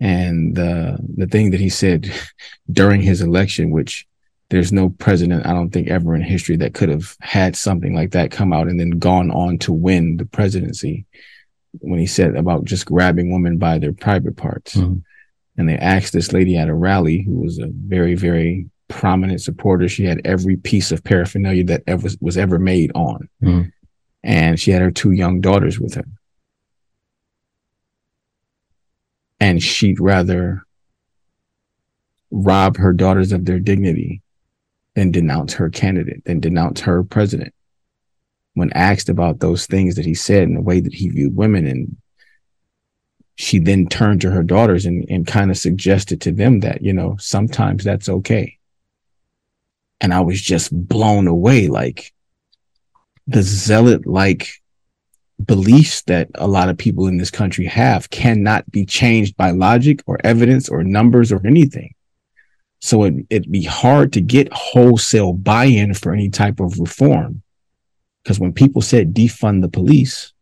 And 0.00 0.56
the 0.56 0.98
the 1.16 1.26
thing 1.26 1.50
that 1.50 1.60
he 1.60 1.68
said 1.68 2.10
during 2.72 3.02
his 3.02 3.20
election, 3.20 3.70
which 3.70 4.06
there's 4.48 4.72
no 4.72 4.88
president, 4.88 5.46
I 5.46 5.52
don't 5.52 5.70
think 5.70 5.88
ever 5.88 6.14
in 6.14 6.22
history 6.22 6.56
that 6.56 6.74
could 6.74 6.88
have 6.88 7.16
had 7.20 7.54
something 7.54 7.94
like 7.94 8.10
that 8.12 8.30
come 8.30 8.52
out 8.52 8.66
and 8.66 8.80
then 8.80 8.90
gone 8.90 9.30
on 9.30 9.58
to 9.58 9.72
win 9.72 10.16
the 10.16 10.24
presidency 10.24 11.06
when 11.78 12.00
he 12.00 12.06
said 12.06 12.34
about 12.34 12.64
just 12.64 12.86
grabbing 12.86 13.30
women 13.30 13.58
by 13.58 13.78
their 13.78 13.92
private 13.92 14.36
parts. 14.36 14.74
Mm-hmm. 14.74 14.98
And 15.56 15.68
they 15.68 15.76
asked 15.76 16.12
this 16.12 16.32
lady 16.32 16.56
at 16.56 16.68
a 16.68 16.74
rally 16.74 17.22
who 17.22 17.36
was 17.36 17.58
a 17.58 17.68
very, 17.68 18.14
very 18.14 18.68
prominent 18.90 19.40
supporter. 19.40 19.88
She 19.88 20.04
had 20.04 20.20
every 20.26 20.56
piece 20.56 20.92
of 20.92 21.02
paraphernalia 21.02 21.64
that 21.64 21.82
ever 21.86 22.08
was 22.20 22.36
ever 22.36 22.58
made 22.58 22.92
on. 22.94 23.28
Mm. 23.42 23.72
And 24.22 24.60
she 24.60 24.70
had 24.72 24.82
her 24.82 24.90
two 24.90 25.12
young 25.12 25.40
daughters 25.40 25.80
with 25.80 25.94
her. 25.94 26.04
And 29.38 29.62
she'd 29.62 30.00
rather 30.00 30.66
rob 32.30 32.76
her 32.76 32.92
daughters 32.92 33.32
of 33.32 33.46
their 33.46 33.58
dignity 33.58 34.20
than 34.94 35.10
denounce 35.10 35.54
her 35.54 35.70
candidate, 35.70 36.24
than 36.26 36.40
denounce 36.40 36.80
her 36.80 37.02
president. 37.02 37.54
When 38.54 38.72
asked 38.74 39.08
about 39.08 39.40
those 39.40 39.66
things 39.66 39.94
that 39.94 40.04
he 40.04 40.14
said 40.14 40.42
and 40.42 40.56
the 40.56 40.60
way 40.60 40.80
that 40.80 40.92
he 40.92 41.08
viewed 41.08 41.36
women 41.36 41.66
and 41.66 41.96
she 43.36 43.58
then 43.58 43.86
turned 43.86 44.20
to 44.20 44.30
her 44.30 44.42
daughters 44.42 44.84
and, 44.84 45.06
and 45.08 45.26
kind 45.26 45.50
of 45.50 45.56
suggested 45.56 46.20
to 46.20 46.32
them 46.32 46.60
that, 46.60 46.82
you 46.82 46.92
know, 46.92 47.16
sometimes 47.18 47.84
that's 47.84 48.08
okay 48.08 48.58
and 50.00 50.12
I 50.14 50.20
was 50.20 50.40
just 50.40 50.70
blown 50.88 51.26
away. 51.26 51.68
Like 51.68 52.12
the 53.26 53.42
zealot 53.42 54.06
like 54.06 54.50
beliefs 55.44 56.02
that 56.02 56.28
a 56.34 56.46
lot 56.46 56.68
of 56.68 56.76
people 56.76 57.06
in 57.06 57.16
this 57.16 57.30
country 57.30 57.66
have 57.66 58.10
cannot 58.10 58.70
be 58.70 58.84
changed 58.84 59.36
by 59.36 59.50
logic 59.50 60.02
or 60.06 60.18
evidence 60.24 60.68
or 60.68 60.82
numbers 60.82 61.32
or 61.32 61.46
anything. 61.46 61.94
So 62.80 63.04
it, 63.04 63.14
it'd 63.30 63.52
be 63.52 63.64
hard 63.64 64.12
to 64.14 64.20
get 64.20 64.52
wholesale 64.52 65.32
buy-in 65.32 65.94
for 65.94 66.12
any 66.12 66.30
type 66.30 66.60
of 66.60 66.78
reform. 66.78 67.42
Because 68.22 68.38
when 68.38 68.52
people 68.52 68.82
said 68.82 69.14
defund 69.14 69.62
the 69.62 69.68
police, 69.68 70.32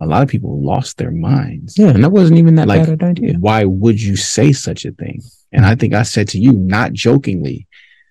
a 0.00 0.06
lot 0.06 0.22
of 0.22 0.28
people 0.28 0.62
lost 0.62 0.98
their 0.98 1.10
minds. 1.10 1.78
Yeah, 1.78 1.88
and 1.88 2.04
that 2.04 2.10
wasn't 2.10 2.38
even 2.38 2.56
that 2.56 2.68
like, 2.68 2.86
bad 2.86 3.02
an 3.02 3.08
idea. 3.08 3.34
Why 3.38 3.64
would 3.64 4.00
you 4.00 4.14
say 4.14 4.52
such 4.52 4.84
a 4.84 4.92
thing? 4.92 5.22
And 5.52 5.64
I 5.64 5.74
think 5.74 5.94
I 5.94 6.02
said 6.02 6.28
to 6.28 6.38
you, 6.38 6.52
not 6.52 6.92
jokingly, 6.92 7.66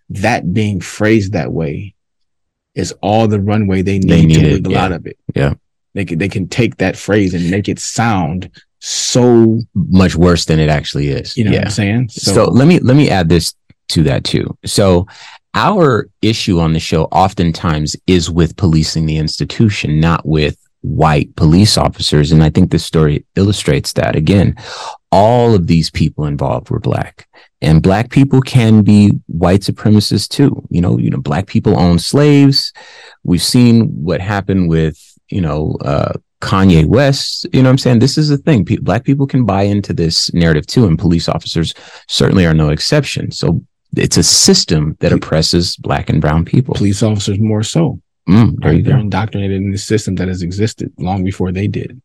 that 0.10 0.54
being 0.54 0.82
phrased 0.82 1.34
that 1.34 1.52
way 1.52 1.94
is 2.74 2.94
all 3.02 3.28
the 3.28 3.40
runway 3.40 3.82
they 3.82 4.00
need, 4.00 4.10
they 4.10 4.26
need 4.26 4.40
to 4.40 4.52
wiggle 4.54 4.74
yeah. 4.74 4.84
out 4.84 4.92
of 4.92 5.08
it. 5.08 5.18
Yeah. 5.36 5.54
They 5.94 6.06
can, 6.06 6.18
they 6.18 6.28
can 6.28 6.48
take 6.48 6.78
that 6.78 6.98
phrase 6.98 7.34
and 7.34 7.50
make 7.50 7.70
it 7.70 7.80
sound 7.80 8.52
so 8.80 9.62
much 9.74 10.16
worse 10.16 10.46
than 10.46 10.60
it 10.60 10.70
actually 10.70 11.08
is. 11.08 11.38
You 11.38 11.46
know 11.46 11.52
yeah. 11.52 11.60
what 11.60 11.68
I'm 11.68 11.72
saying? 11.72 12.10
So, 12.10 12.34
so 12.34 12.46
let 12.46 12.68
me, 12.68 12.80
let 12.80 12.98
me 12.98 13.10
add 13.10 13.30
this 13.30 13.56
to 13.90 14.04
that 14.04 14.24
too. 14.24 14.58
So 14.66 15.08
our 15.54 16.10
issue 16.22 16.60
on 16.60 16.74
the 16.74 16.80
show 16.80 17.06
oftentimes 17.06 17.96
is 18.08 18.30
with 18.30 18.58
policing 18.58 19.06
the 19.06 19.18
institution, 19.18 20.02
not 20.02 20.26
with 20.26 20.58
white 20.86 21.36
police 21.36 21.78
officers. 21.78 22.32
And 22.32 22.44
I 22.44 22.50
think 22.50 22.72
this 22.72 22.86
story 22.86 23.26
illustrates 23.36 23.94
that 23.94 24.16
again. 24.16 24.56
All 25.12 25.56
of 25.56 25.68
these 25.68 25.90
people 25.90 26.26
involved 26.26 26.70
were 26.70 26.80
black 26.80 27.28
and 27.62 27.82
black 27.82 28.12
people 28.12 28.42
can 28.42 28.84
be 28.84 29.12
white 29.28 29.62
supremacists 29.62 30.30
too. 30.30 30.64
You 30.70 30.82
know, 30.82 30.98
you 31.00 31.10
know, 31.10 31.18
black 31.18 31.48
people 31.48 31.80
own 31.80 32.00
slaves. 32.00 32.72
We've 33.24 33.42
seen 33.42 33.88
what 34.04 34.22
happened 34.22 34.70
with, 34.70 35.00
you 35.30 35.42
know, 35.42 35.78
uh, 35.82 36.14
Kanye 36.42 36.86
West. 36.86 37.48
You 37.52 37.64
know 37.64 37.70
what 37.70 37.74
I'm 37.74 37.78
saying? 37.80 38.00
This 38.00 38.18
is 38.18 38.30
the 38.30 38.38
thing. 38.38 38.66
Pe- 38.66 38.78
black 38.78 39.04
people 39.04 39.26
can 39.26 39.46
buy 39.46 39.64
into 39.64 39.94
this 39.94 40.32
narrative 40.34 40.68
too, 40.68 40.86
and 40.86 41.00
police 41.00 41.28
officers 41.28 41.74
certainly 42.08 42.46
are 42.46 42.54
no 42.54 42.70
exception. 42.70 43.32
So 43.32 43.64
it's 43.96 44.18
a 44.18 44.24
system 44.24 44.96
that 45.00 45.14
oppresses 45.14 45.76
black 45.78 46.10
and 46.10 46.22
brown 46.22 46.46
people. 46.46 46.76
Police 46.76 47.02
officers 47.02 47.40
more 47.40 47.64
so. 47.64 48.00
Mm, 48.28 48.60
there 48.60 48.74
you 48.74 48.82
They're 48.82 48.98
indoctrinated 48.98 49.58
in 49.58 49.72
the 49.72 49.78
system 49.78 50.16
that 50.16 50.28
has 50.28 50.42
existed 50.42 50.92
long 50.98 51.24
before 51.24 51.52
they 51.52 51.68
did. 51.68 52.02